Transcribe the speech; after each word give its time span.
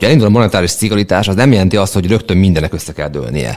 Elindul 0.00 0.26
a 0.26 0.30
monetáris 0.30 0.70
szigorítás, 0.70 1.28
az 1.28 1.34
nem 1.34 1.52
jelenti 1.52 1.76
azt, 1.76 1.92
hogy 1.92 2.08
rögtön 2.08 2.36
mindenek 2.36 2.72
össze 2.72 2.92
kell 2.92 3.08
dőlnie. 3.08 3.56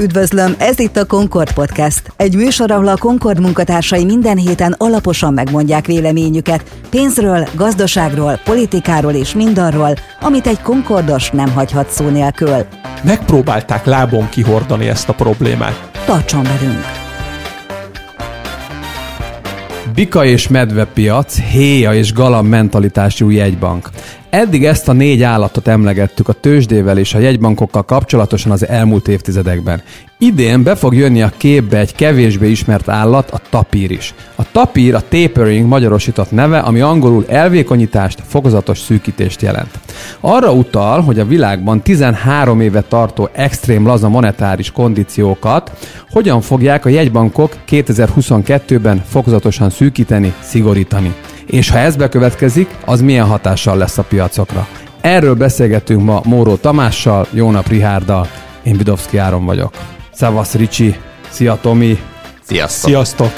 Üdvözlöm, 0.00 0.54
ez 0.58 0.78
itt 0.78 0.96
a 0.96 1.04
Concord 1.04 1.52
Podcast. 1.52 2.02
Egy 2.16 2.34
műsor, 2.34 2.70
ahol 2.70 2.88
a 2.88 2.96
Concord 2.96 3.40
munkatársai 3.40 4.04
minden 4.04 4.36
héten 4.36 4.74
alaposan 4.78 5.32
megmondják 5.32 5.86
véleményüket 5.86 6.62
pénzről, 6.90 7.48
gazdaságról, 7.54 8.40
politikáról 8.44 9.12
és 9.12 9.34
mindarról, 9.34 9.94
amit 10.20 10.46
egy 10.46 10.60
Concordos 10.60 11.30
nem 11.30 11.52
hagyhat 11.52 11.90
szó 11.90 12.08
nélkül. 12.08 12.66
Megpróbálták 13.02 13.84
lábon 13.84 14.28
kihordani 14.28 14.88
ezt 14.88 15.08
a 15.08 15.12
problémát. 15.12 15.90
Tartson 16.06 16.42
velünk! 16.42 16.84
Bika 19.94 20.24
és 20.24 20.48
medvepiac, 20.48 21.40
héja 21.40 21.94
és 21.94 22.12
galamb 22.12 22.48
mentalitású 22.48 23.30
jegybank. 23.30 23.90
Eddig 24.36 24.64
ezt 24.64 24.88
a 24.88 24.92
négy 24.92 25.22
állatot 25.22 25.68
emlegettük 25.68 26.28
a 26.28 26.32
tőzsdével 26.32 26.98
és 26.98 27.14
a 27.14 27.18
jegybankokkal 27.18 27.84
kapcsolatosan 27.84 28.52
az 28.52 28.66
elmúlt 28.66 29.08
évtizedekben. 29.08 29.82
Idén 30.18 30.62
be 30.62 30.74
fog 30.74 30.94
jönni 30.94 31.22
a 31.22 31.32
képbe 31.36 31.78
egy 31.78 31.94
kevésbé 31.94 32.50
ismert 32.50 32.88
állat, 32.88 33.30
a 33.30 33.40
tapír 33.50 33.90
is. 33.90 34.14
A 34.34 34.42
tapír 34.52 34.94
a 34.94 35.02
tapering 35.08 35.66
magyarosított 35.66 36.30
neve, 36.30 36.58
ami 36.58 36.80
angolul 36.80 37.24
elvékonyítást, 37.28 38.22
fokozatos 38.26 38.78
szűkítést 38.78 39.42
jelent. 39.42 39.78
Arra 40.20 40.52
utal, 40.52 41.00
hogy 41.00 41.18
a 41.18 41.26
világban 41.26 41.82
13 41.82 42.60
éve 42.60 42.80
tartó 42.80 43.28
extrém 43.32 43.86
laza 43.86 44.08
monetáris 44.08 44.70
kondíciókat 44.70 45.70
hogyan 46.10 46.40
fogják 46.40 46.84
a 46.84 46.88
jegybankok 46.88 47.56
2022-ben 47.68 49.02
fokozatosan 49.06 49.70
szűkíteni, 49.70 50.34
szigorítani. 50.42 51.14
És 51.46 51.70
ha 51.70 51.78
ez 51.78 51.96
bekövetkezik, 51.96 52.68
az 52.84 53.00
milyen 53.00 53.26
hatással 53.26 53.76
lesz 53.76 53.98
a 53.98 54.02
piacokra? 54.02 54.68
Erről 55.00 55.34
beszélgetünk 55.34 56.02
ma 56.02 56.20
Móró 56.24 56.54
Tamással, 56.56 57.26
Jónap 57.30 57.68
Rihárddal, 57.68 58.28
én 58.62 58.76
Bidovszki 58.76 59.16
Áron 59.16 59.44
vagyok. 59.44 59.74
Szevasz 60.12 60.54
Ricsi, 60.54 60.96
szia 61.28 61.58
Tomi, 61.60 61.98
Sziasztok! 62.42 62.88
Sziasztok! 62.90 63.32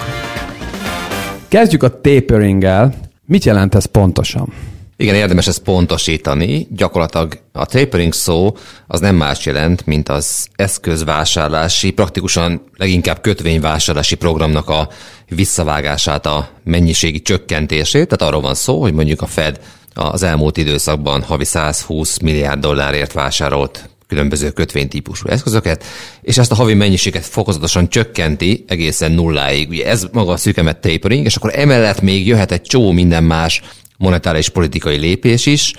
Kezdjük 1.48 1.83
a 1.83 2.00
tapering-el. 2.00 2.95
Mit 3.27 3.45
jelent 3.45 3.75
ez 3.75 3.84
pontosan? 3.84 4.53
Igen, 5.00 5.14
érdemes 5.14 5.46
ezt 5.46 5.62
pontosítani. 5.62 6.66
Gyakorlatilag 6.70 7.41
a 7.52 7.66
tapering 7.66 8.12
szó 8.12 8.56
az 8.86 9.00
nem 9.00 9.16
más 9.16 9.46
jelent, 9.46 9.86
mint 9.86 10.08
az 10.08 10.48
eszközvásárlási, 10.54 11.91
praktikusan 11.91 12.62
leginkább 12.77 13.20
kötvényvásárlási 13.20 14.14
programnak 14.14 14.69
a 14.69 14.88
visszavágását, 15.28 16.26
a 16.26 16.50
mennyiségi 16.64 17.22
csökkentését. 17.22 18.08
Tehát 18.08 18.22
arról 18.32 18.41
van 18.41 18.54
szó, 18.54 18.80
hogy 18.80 18.92
mondjuk 18.92 19.22
a 19.22 19.26
Fed 19.26 19.60
az 19.94 20.22
elmúlt 20.22 20.56
időszakban 20.56 21.22
havi 21.22 21.44
120 21.44 22.19
milliárd 22.19 22.60
dollárért 22.60 23.12
vásárolt 23.12 23.91
különböző 24.06 24.50
kötvénytípusú 24.50 25.28
eszközöket, 25.28 25.84
és 26.22 26.38
ezt 26.38 26.52
a 26.52 26.54
havi 26.54 26.74
mennyiséget 26.74 27.26
fokozatosan 27.26 27.88
csökkenti 27.88 28.64
egészen 28.69 29.12
nulláig. 29.12 29.69
Ugye 29.69 29.86
ez 29.86 30.06
maga 30.12 30.32
a 30.32 30.36
szűkemet 30.36 30.80
tapering, 30.80 31.24
és 31.24 31.36
akkor 31.36 31.58
emellett 31.58 32.00
még 32.00 32.26
jöhet 32.26 32.52
egy 32.52 32.62
csomó 32.62 32.92
minden 32.92 33.24
más 33.24 33.62
monetáris 33.98 34.48
politikai 34.48 34.96
lépés 34.96 35.46
is. 35.46 35.72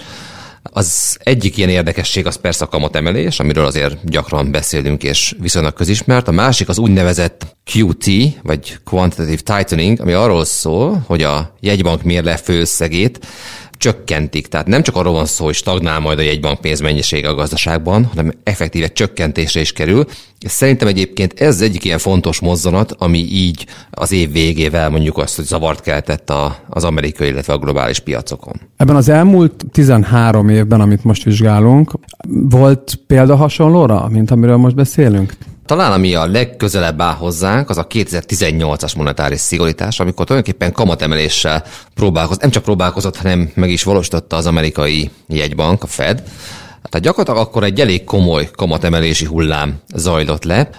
Az 0.63 1.17
egyik 1.23 1.57
ilyen 1.57 1.69
érdekesség 1.69 2.25
az 2.25 2.35
persze 2.35 2.65
a 2.65 2.67
kamatemelés, 2.67 3.39
amiről 3.39 3.65
azért 3.65 4.09
gyakran 4.09 4.51
beszélünk 4.51 5.03
és 5.03 5.35
viszonylag 5.39 5.73
közismert. 5.73 6.27
A 6.27 6.31
másik 6.31 6.69
az 6.69 6.77
úgynevezett 6.77 7.55
QT, 7.73 8.05
vagy 8.43 8.77
Quantitative 8.83 9.41
Tightening, 9.41 9.99
ami 9.99 10.13
arról 10.13 10.45
szól, 10.45 11.03
hogy 11.07 11.23
a 11.23 11.55
jegybank 11.59 12.03
mérle 12.03 12.37
főszegét 12.37 13.19
csökkentik. 13.79 14.47
Tehát 14.47 14.67
nem 14.67 14.81
csak 14.81 14.95
arról 14.95 15.13
van 15.13 15.25
szó, 15.25 15.45
hogy 15.45 15.53
stagnál 15.53 15.99
majd 15.99 16.19
a 16.19 16.21
jegybank 16.21 16.61
pénzmennyisége 16.61 17.29
a 17.29 17.35
gazdaságban, 17.35 18.05
hanem 18.05 18.31
effektíve 18.43 18.87
csökkentésre 18.87 19.59
is 19.59 19.73
kerül. 19.73 20.05
Szerintem 20.39 20.87
egyébként 20.87 21.39
ez 21.39 21.55
az 21.55 21.61
egyik 21.61 21.85
ilyen 21.85 21.97
fontos 21.97 22.39
mozzanat, 22.39 22.91
ami 22.91 23.17
így 23.17 23.65
az 23.91 24.11
év 24.11 24.31
végével 24.31 24.89
mondjuk 24.89 25.17
azt, 25.17 25.35
hogy 25.35 25.45
zavart 25.45 25.81
keltett 25.81 26.29
a, 26.29 26.55
az 26.69 26.83
amerikai, 26.83 27.27
illetve 27.27 27.53
a 27.53 27.57
globális 27.57 27.99
piacokon. 27.99 28.53
Ebben 28.77 28.95
az 28.95 29.09
elmúlt 29.09 29.65
13 29.71 30.49
évben, 30.49 30.81
amit 30.81 31.03
most 31.03 31.23
vizsgálunk, 31.23 31.91
volt 32.49 32.99
példa 33.07 33.35
hasonlóra, 33.35 34.07
mint 34.09 34.31
amiről 34.31 34.57
most 34.57 34.75
beszélünk? 34.75 35.33
Talán 35.69 35.91
ami 35.91 36.15
a 36.15 36.25
legközelebb 36.25 37.01
áll 37.01 37.13
hozzánk, 37.13 37.69
az 37.69 37.77
a 37.77 37.87
2018-as 37.87 38.95
monetáris 38.95 39.39
szigorítás, 39.39 39.99
amikor 39.99 40.25
tulajdonképpen 40.25 40.71
kamatemeléssel 40.71 41.63
próbálkozott, 41.93 42.41
nem 42.41 42.49
csak 42.49 42.63
próbálkozott, 42.63 43.17
hanem 43.17 43.51
meg 43.55 43.69
is 43.69 43.83
valósította 43.83 44.35
az 44.35 44.45
amerikai 44.45 45.09
jegybank, 45.27 45.83
a 45.83 45.87
Fed. 45.87 46.23
Tehát 46.83 47.01
gyakorlatilag 47.01 47.47
akkor 47.47 47.63
egy 47.63 47.79
elég 47.79 48.03
komoly 48.03 48.49
kamatemelési 48.51 49.25
hullám 49.25 49.81
zajlott 49.95 50.43
le, 50.43 50.69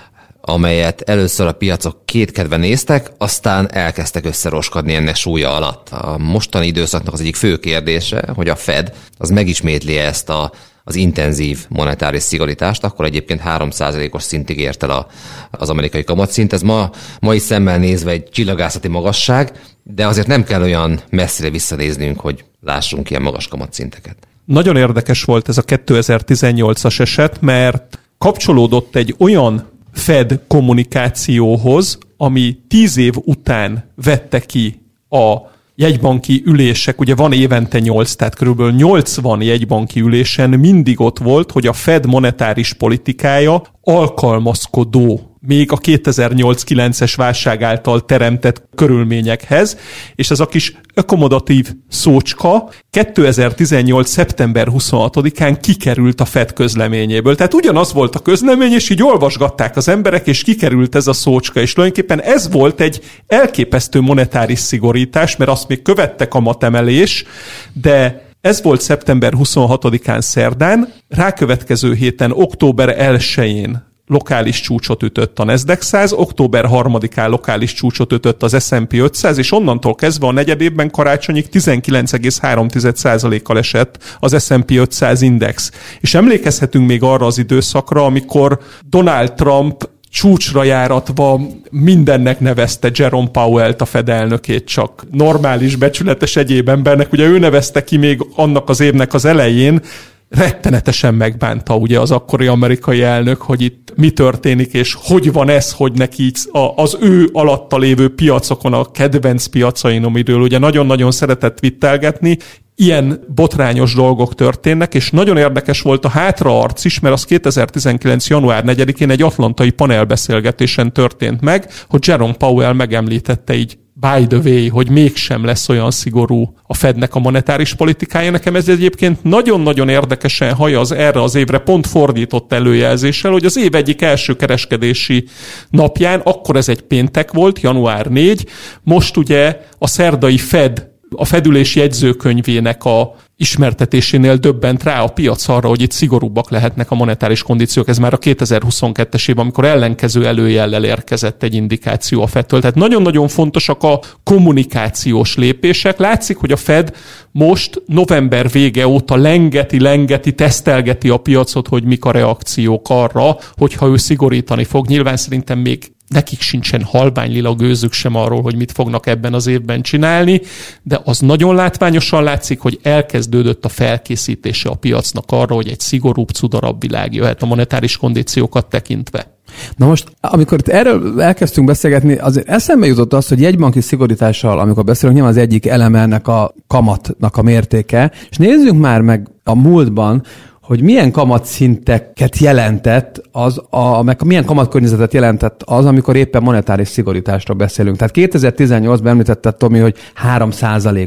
amelyet 0.40 1.00
először 1.00 1.46
a 1.46 1.52
piacok 1.52 2.06
kétkedve 2.06 2.56
néztek, 2.56 3.10
aztán 3.18 3.72
elkezdtek 3.72 4.24
összeroskadni 4.24 4.94
ennek 4.94 5.16
súlya 5.16 5.54
alatt. 5.54 5.88
A 5.88 6.18
mostani 6.18 6.66
időszaknak 6.66 7.14
az 7.14 7.20
egyik 7.20 7.36
fő 7.36 7.56
kérdése, 7.56 8.24
hogy 8.34 8.48
a 8.48 8.56
Fed 8.56 8.92
az 9.18 9.30
megismétli 9.30 9.96
ezt 9.96 10.28
a 10.28 10.52
az 10.84 10.94
intenzív 10.94 11.66
monetáris 11.68 12.22
szigorítást, 12.22 12.84
akkor 12.84 13.04
egyébként 13.04 13.42
3%-os 13.44 14.22
szintig 14.22 14.58
ért 14.58 14.82
el 14.82 14.90
a, 14.90 15.06
az 15.50 15.70
amerikai 15.70 16.04
kamatszint. 16.04 16.52
Ez 16.52 16.62
ma, 16.62 16.90
mai 17.20 17.38
szemmel 17.38 17.78
nézve 17.78 18.10
egy 18.10 18.28
csillagászati 18.28 18.88
magasság, 18.88 19.52
de 19.82 20.06
azért 20.06 20.26
nem 20.26 20.44
kell 20.44 20.62
olyan 20.62 21.00
messzire 21.10 21.50
visszanéznünk, 21.50 22.20
hogy 22.20 22.44
lássunk 22.60 23.10
ilyen 23.10 23.22
magas 23.22 23.48
kamatszinteket. 23.48 24.16
Nagyon 24.44 24.76
érdekes 24.76 25.24
volt 25.24 25.48
ez 25.48 25.58
a 25.58 25.62
2018-as 25.62 27.00
eset, 27.00 27.40
mert 27.40 27.98
kapcsolódott 28.18 28.96
egy 28.96 29.14
olyan 29.18 29.68
Fed 29.92 30.40
kommunikációhoz, 30.46 31.98
ami 32.16 32.58
tíz 32.68 32.96
év 32.96 33.14
után 33.24 33.90
vette 34.04 34.40
ki 34.40 34.82
a 35.08 35.36
jegybanki 35.80 36.42
ülések, 36.44 37.00
ugye 37.00 37.14
van 37.14 37.32
évente 37.32 37.78
8, 37.78 38.14
tehát 38.14 38.34
körülbelül 38.34 38.72
80 38.72 39.42
jegybanki 39.42 40.00
ülésen 40.00 40.50
mindig 40.50 41.00
ott 41.00 41.18
volt, 41.18 41.50
hogy 41.50 41.66
a 41.66 41.72
Fed 41.72 42.06
monetáris 42.06 42.72
politikája 42.72 43.62
alkalmazkodó 43.82 45.29
még 45.40 45.72
a 45.72 45.76
2008-9-es 45.76 47.12
válság 47.16 47.62
által 47.62 48.04
teremtett 48.04 48.68
körülményekhez, 48.74 49.76
és 50.14 50.30
ez 50.30 50.40
a 50.40 50.46
kis 50.46 50.76
ökomodatív 50.94 51.72
szócska 51.88 52.70
2018. 52.90 54.10
szeptember 54.10 54.66
26-án 54.70 55.56
kikerült 55.60 56.20
a 56.20 56.24
FED 56.24 56.52
közleményéből. 56.52 57.34
Tehát 57.34 57.54
ugyanaz 57.54 57.92
volt 57.92 58.16
a 58.16 58.20
közlemény, 58.20 58.72
és 58.72 58.90
így 58.90 59.02
olvasgatták 59.02 59.76
az 59.76 59.88
emberek, 59.88 60.26
és 60.26 60.42
kikerült 60.42 60.94
ez 60.94 61.06
a 61.06 61.12
szócska, 61.12 61.60
és 61.60 61.72
tulajdonképpen 61.72 62.20
ez 62.20 62.50
volt 62.50 62.80
egy 62.80 63.00
elképesztő 63.26 64.00
monetáris 64.00 64.58
szigorítás, 64.58 65.36
mert 65.36 65.50
azt 65.50 65.68
még 65.68 65.82
követte 65.82 66.28
kamatemelés, 66.28 67.24
de 67.72 68.28
ez 68.40 68.62
volt 68.62 68.80
szeptember 68.80 69.32
26-án 69.36 70.20
szerdán, 70.20 70.92
rákövetkező 71.08 71.94
héten, 71.94 72.32
október 72.32 72.96
1-én 72.98 73.89
lokális 74.10 74.60
csúcsot 74.60 75.02
ütött 75.02 75.38
a 75.38 75.44
Nasdaq 75.44 75.82
100, 75.82 76.12
október 76.12 76.64
3-án 76.70 77.28
lokális 77.28 77.72
csúcsot 77.72 78.12
ütött 78.12 78.42
az 78.42 78.64
S&P 78.64 78.92
500, 78.92 79.38
és 79.38 79.52
onnantól 79.52 79.94
kezdve 79.94 80.26
a 80.26 80.32
negyed 80.32 80.60
évben 80.60 80.90
karácsonyig 80.90 81.46
19,3%-kal 81.52 83.58
esett 83.58 84.16
az 84.20 84.44
S&P 84.44 84.70
500 84.70 85.22
index. 85.22 85.70
És 86.00 86.14
emlékezhetünk 86.14 86.86
még 86.86 87.02
arra 87.02 87.26
az 87.26 87.38
időszakra, 87.38 88.04
amikor 88.04 88.58
Donald 88.88 89.32
Trump 89.32 89.88
csúcsra 90.10 90.64
járatva 90.64 91.40
mindennek 91.70 92.40
nevezte 92.40 92.90
Jerome 92.94 93.28
Powell-t, 93.28 93.80
a 93.80 93.84
Fed 93.84 94.08
elnökét, 94.08 94.64
csak 94.64 95.06
normális, 95.10 95.76
becsületes 95.76 96.36
egyéb 96.36 96.68
embernek. 96.68 97.12
Ugye 97.12 97.26
ő 97.26 97.38
nevezte 97.38 97.84
ki 97.84 97.96
még 97.96 98.26
annak 98.34 98.68
az 98.68 98.80
évnek 98.80 99.14
az 99.14 99.24
elején, 99.24 99.80
rettenetesen 100.30 101.14
megbánta 101.14 101.76
ugye 101.76 102.00
az 102.00 102.10
akkori 102.10 102.46
amerikai 102.46 103.02
elnök, 103.02 103.42
hogy 103.42 103.60
itt 103.60 103.92
mi 103.96 104.10
történik, 104.10 104.72
és 104.72 104.96
hogy 105.00 105.32
van 105.32 105.48
ez, 105.48 105.72
hogy 105.72 105.92
neki 105.92 106.22
így 106.22 106.38
az 106.74 106.96
ő 107.00 107.28
alatta 107.32 107.78
lévő 107.78 108.14
piacokon, 108.14 108.72
a 108.72 108.90
kedvenc 108.90 109.46
piacain, 109.46 110.04
amiről 110.04 110.40
ugye 110.40 110.58
nagyon-nagyon 110.58 111.10
szeretett 111.10 111.60
vittelgetni, 111.60 112.36
ilyen 112.74 113.24
botrányos 113.34 113.94
dolgok 113.94 114.34
történnek, 114.34 114.94
és 114.94 115.10
nagyon 115.10 115.36
érdekes 115.36 115.80
volt 115.80 116.04
a 116.04 116.08
hátraarc 116.08 116.84
is, 116.84 117.00
mert 117.00 117.14
az 117.14 117.24
2019. 117.24 118.28
január 118.28 118.64
4-én 118.66 119.10
egy 119.10 119.22
atlantai 119.22 119.70
panelbeszélgetésen 119.70 120.92
történt 120.92 121.40
meg, 121.40 121.70
hogy 121.88 122.06
Jerome 122.06 122.32
Powell 122.32 122.72
megemlítette 122.72 123.54
így 123.54 123.78
by 124.00 124.26
the 124.26 124.38
way, 124.44 124.68
hogy 124.68 124.90
mégsem 124.90 125.44
lesz 125.44 125.68
olyan 125.68 125.90
szigorú 125.90 126.54
a 126.62 126.74
Fednek 126.74 127.14
a 127.14 127.18
monetáris 127.18 127.74
politikája. 127.74 128.30
Nekem 128.30 128.56
ez 128.56 128.68
egyébként 128.68 129.22
nagyon-nagyon 129.22 129.88
érdekesen 129.88 130.54
haja 130.54 130.80
az 130.80 130.92
erre 130.92 131.22
az 131.22 131.34
évre 131.34 131.58
pont 131.58 131.86
fordított 131.86 132.52
előjelzéssel, 132.52 133.30
hogy 133.30 133.44
az 133.44 133.56
év 133.56 133.74
egyik 133.74 134.02
első 134.02 134.36
kereskedési 134.36 135.28
napján, 135.70 136.20
akkor 136.20 136.56
ez 136.56 136.68
egy 136.68 136.80
péntek 136.80 137.32
volt, 137.32 137.60
január 137.60 138.06
4, 138.06 138.46
most 138.82 139.16
ugye 139.16 139.60
a 139.78 139.86
szerdai 139.86 140.38
Fed 140.38 140.88
a 141.16 141.24
fedülés 141.24 141.74
jegyzőkönyvének 141.74 142.84
a 142.84 143.14
ismertetésénél 143.40 144.36
döbbent 144.36 144.82
rá 144.82 145.02
a 145.02 145.06
piac 145.06 145.48
arra, 145.48 145.68
hogy 145.68 145.82
itt 145.82 145.90
szigorúbbak 145.90 146.50
lehetnek 146.50 146.90
a 146.90 146.94
monetáris 146.94 147.42
kondíciók. 147.42 147.88
Ez 147.88 147.98
már 147.98 148.12
a 148.12 148.18
2022-es 148.18 149.28
év, 149.28 149.38
amikor 149.38 149.64
ellenkező 149.64 150.26
előjellel 150.26 150.84
érkezett 150.84 151.42
egy 151.42 151.54
indikáció 151.54 152.22
a 152.22 152.26
Fedtől. 152.26 152.60
Tehát 152.60 152.76
nagyon-nagyon 152.76 153.28
fontosak 153.28 153.82
a 153.82 154.00
kommunikációs 154.24 155.36
lépések. 155.36 155.98
Látszik, 155.98 156.36
hogy 156.36 156.52
a 156.52 156.56
Fed 156.56 156.96
most 157.30 157.82
november 157.86 158.50
vége 158.50 158.86
óta 158.86 159.16
lengeti, 159.16 159.80
lengeti, 159.80 160.32
tesztelgeti 160.32 161.08
a 161.08 161.16
piacot, 161.16 161.68
hogy 161.68 161.84
mik 161.84 162.04
a 162.04 162.10
reakciók 162.10 162.86
arra, 162.88 163.36
hogyha 163.56 163.86
ő 163.86 163.96
szigorítani 163.96 164.64
fog. 164.64 164.86
Nyilván 164.86 165.16
szerintem 165.16 165.58
még 165.58 165.92
nekik 166.14 166.40
sincsen 166.40 166.82
halvány 166.82 167.32
lila 167.32 167.54
gőzük 167.54 167.92
sem 167.92 168.14
arról, 168.14 168.42
hogy 168.42 168.56
mit 168.56 168.72
fognak 168.72 169.06
ebben 169.06 169.34
az 169.34 169.46
évben 169.46 169.82
csinálni, 169.82 170.40
de 170.82 171.00
az 171.04 171.18
nagyon 171.18 171.54
látványosan 171.54 172.22
látszik, 172.22 172.60
hogy 172.60 172.78
elkezdődött 172.82 173.64
a 173.64 173.68
felkészítése 173.68 174.68
a 174.68 174.74
piacnak 174.74 175.24
arra, 175.26 175.54
hogy 175.54 175.68
egy 175.68 175.80
szigorúbb, 175.80 176.28
cudarabb 176.28 176.80
világ 176.80 177.14
jöhet 177.14 177.42
a 177.42 177.46
monetáris 177.46 177.96
kondíciókat 177.96 178.66
tekintve. 178.66 179.38
Na 179.76 179.86
most, 179.86 180.12
amikor 180.20 180.58
erről 180.64 181.20
elkezdtünk 181.22 181.66
beszélgetni, 181.66 182.14
azért 182.14 182.48
eszembe 182.48 182.86
jutott 182.86 183.12
az, 183.12 183.28
hogy 183.28 183.40
jegybanki 183.40 183.80
szigorítással, 183.80 184.58
amikor 184.58 184.84
beszélünk, 184.84 185.14
nyilván 185.14 185.36
az 185.36 185.42
egyik 185.42 185.66
eleme 185.66 186.00
ennek 186.00 186.28
a 186.28 186.54
kamatnak 186.66 187.36
a 187.36 187.42
mértéke, 187.42 188.12
és 188.30 188.36
nézzünk 188.36 188.80
már 188.80 189.00
meg 189.00 189.28
a 189.44 189.54
múltban, 189.54 190.22
hogy 190.70 190.82
milyen 190.82 191.10
kamatszinteket 191.10 192.38
jelentett 192.38 193.22
az, 193.32 193.60
a, 193.70 194.02
meg 194.02 194.22
milyen 194.24 194.44
kamatkörnyezetet 194.44 195.12
jelentett 195.12 195.62
az, 195.64 195.86
amikor 195.86 196.16
éppen 196.16 196.42
monetáris 196.42 196.88
szigorításról 196.88 197.56
beszélünk. 197.56 197.96
Tehát 197.96 198.14
2018-ban 198.16 199.06
említette 199.06 199.50
Tomi, 199.50 199.78
hogy 199.78 199.96
3 200.14 200.50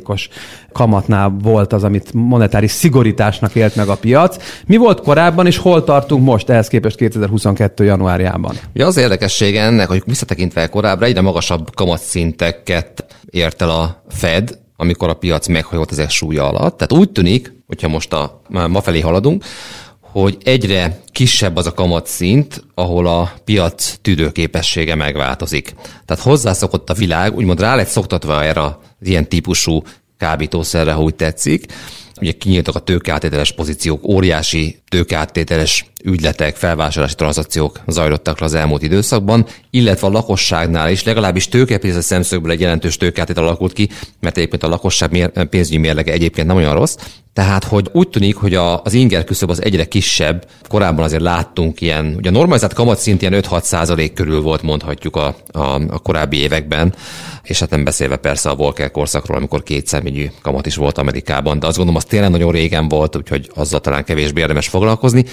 os 0.06 0.30
kamatnál 0.71 1.36
volt 1.42 1.74
az, 1.74 1.83
amit 1.83 2.13
monetáris 2.13 2.71
szigorításnak 2.71 3.56
élt 3.56 3.75
meg 3.75 3.88
a 3.88 3.95
piac. 3.95 4.38
Mi 4.68 4.77
volt 4.77 5.01
korábban, 5.01 5.45
és 5.45 5.57
hol 5.57 5.83
tartunk 5.83 6.24
most 6.25 6.50
ehhez 6.50 6.68
képest 6.68 6.98
2022. 6.98 7.83
januárjában? 7.83 8.56
Ja, 8.74 8.86
az 8.86 8.98
érdekessége 8.98 9.62
ennek, 9.62 9.88
hogy 9.88 10.04
visszatekintve 10.06 10.68
korábbra 10.68 11.06
egyre 11.06 11.21
magasabb 11.21 11.75
kamatszinteket 11.75 13.06
ért 13.30 13.62
el 13.62 13.69
a 13.69 14.04
Fed, 14.10 14.62
amikor 14.84 15.10
a 15.10 15.14
piac 15.14 15.48
meghajolt 15.48 15.92
ezek 15.92 16.10
súlya 16.10 16.48
alatt. 16.48 16.78
Tehát 16.78 16.94
úgy 17.04 17.12
tűnik, 17.12 17.54
hogyha 17.68 17.88
most 17.88 18.14
a, 18.14 18.42
ma 18.50 18.82
felé 18.82 19.00
haladunk, 19.00 19.44
hogy 20.00 20.38
egyre 20.44 21.02
kisebb 21.12 21.56
az 21.56 21.66
a 21.66 21.74
kamatszint, 21.74 22.64
ahol 22.74 23.08
a 23.08 23.34
piac 23.46 23.96
tüdőképessége 24.02 24.96
megváltozik. 24.96 25.76
Tehát 26.06 26.24
hozzászokott 26.24 26.90
a 26.90 26.94
világ, 26.94 27.36
úgymond 27.36 27.60
rá 27.60 27.76
lett 27.76 27.88
szoktatva 27.88 28.44
erre 28.44 28.62
az 28.62 28.76
ilyen 29.02 29.30
típusú 29.30 29.82
kábítószerre, 30.18 30.92
ha 30.92 31.12
tetszik, 31.12 31.66
ugye 32.22 32.32
kinyíltak 32.32 32.76
a 32.76 32.80
tőkeáttételes 32.80 33.52
pozíciók, 33.52 34.08
óriási 34.08 34.82
tőkeáttételes 34.90 35.86
ügyletek, 36.04 36.56
felvásárlási 36.56 37.16
tranzakciók 37.16 37.80
zajlottak 37.88 38.40
le 38.40 38.46
az 38.46 38.54
elmúlt 38.54 38.84
időszakban, 38.84 39.46
illetve 39.70 40.08
a 40.08 40.12
lakosságnál 40.12 40.92
is 40.92 41.04
legalábbis 41.04 41.48
tőkepénzes 41.48 42.04
szemszögből 42.04 42.52
egy 42.52 42.60
jelentős 42.60 42.98
tőkeáttétel 42.98 43.44
alakult 43.44 43.74
ki, 43.74 43.90
mert 44.20 44.38
egyébként 44.38 44.64
a 44.64 44.68
lakosság 44.68 45.32
pénzügyi 45.50 45.78
mérlege 45.78 46.12
egyébként 46.12 46.48
nem 46.48 46.56
olyan 46.56 46.74
rossz, 46.74 46.96
tehát, 47.34 47.64
hogy 47.64 47.90
úgy 47.92 48.10
tűnik, 48.10 48.36
hogy 48.36 48.54
az 48.56 48.94
inger 48.94 49.24
küszöb 49.24 49.50
az 49.50 49.64
egyre 49.64 49.86
kisebb. 49.86 50.48
Korábban 50.68 51.04
azért 51.04 51.22
láttunk 51.22 51.82
ilyen, 51.82 52.14
ugye 52.18 52.30
a 52.30 52.32
normalizált 52.32 52.74
kamatszint 52.74 53.22
ilyen 53.22 53.44
5-6 53.50 53.62
százalék 53.62 54.14
körül 54.14 54.42
volt, 54.42 54.62
mondhatjuk 54.62 55.16
a, 55.16 55.36
a, 55.52 55.60
a 55.74 56.00
korábbi 56.00 56.38
években, 56.38 56.96
és 57.44 57.60
hát 57.60 57.70
nem 57.70 57.84
beszélve 57.84 58.16
persze 58.16 58.50
a 58.50 58.56
Volcker 58.56 58.92
korszakról, 58.92 59.38
amikor 59.38 59.64
kétszermegyű 59.64 60.28
kamat 60.42 60.66
is 60.66 60.76
volt 60.76 60.98
Amerikában, 60.98 61.60
de 61.60 61.68
azt 61.68 61.78
gondolom, 61.78 62.02
az 62.02 62.10
tényleg 62.10 62.30
nagyon 62.30 62.52
régen 62.52 62.88
volt, 62.88 63.16
úgyhogy 63.16 63.52
azzal 63.56 63.80
talán 63.80 64.04
kevésbé 64.04 64.42
érdemes 64.42 64.68
foglalkozni. 64.68 65.26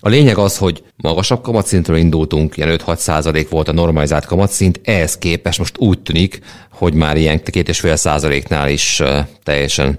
A 0.00 0.08
lényeg 0.18 0.38
az, 0.38 0.56
hogy 0.58 0.82
magasabb 0.96 1.42
kamatszintről 1.42 1.96
indultunk, 1.96 2.56
ilyen 2.56 2.78
5-6 2.86 2.96
százalék 2.96 3.48
volt 3.48 3.68
a 3.68 3.72
normalizált 3.72 4.24
kamatszint, 4.24 4.80
ehhez 4.84 5.18
képest 5.18 5.58
most 5.58 5.78
úgy 5.78 6.00
tűnik, 6.00 6.40
hogy 6.70 6.94
már 6.94 7.16
ilyen 7.16 7.42
két 7.42 7.68
és 7.68 7.80
fél 7.80 7.96
százaléknál 7.96 8.68
is 8.68 9.02
teljesen 9.42 9.96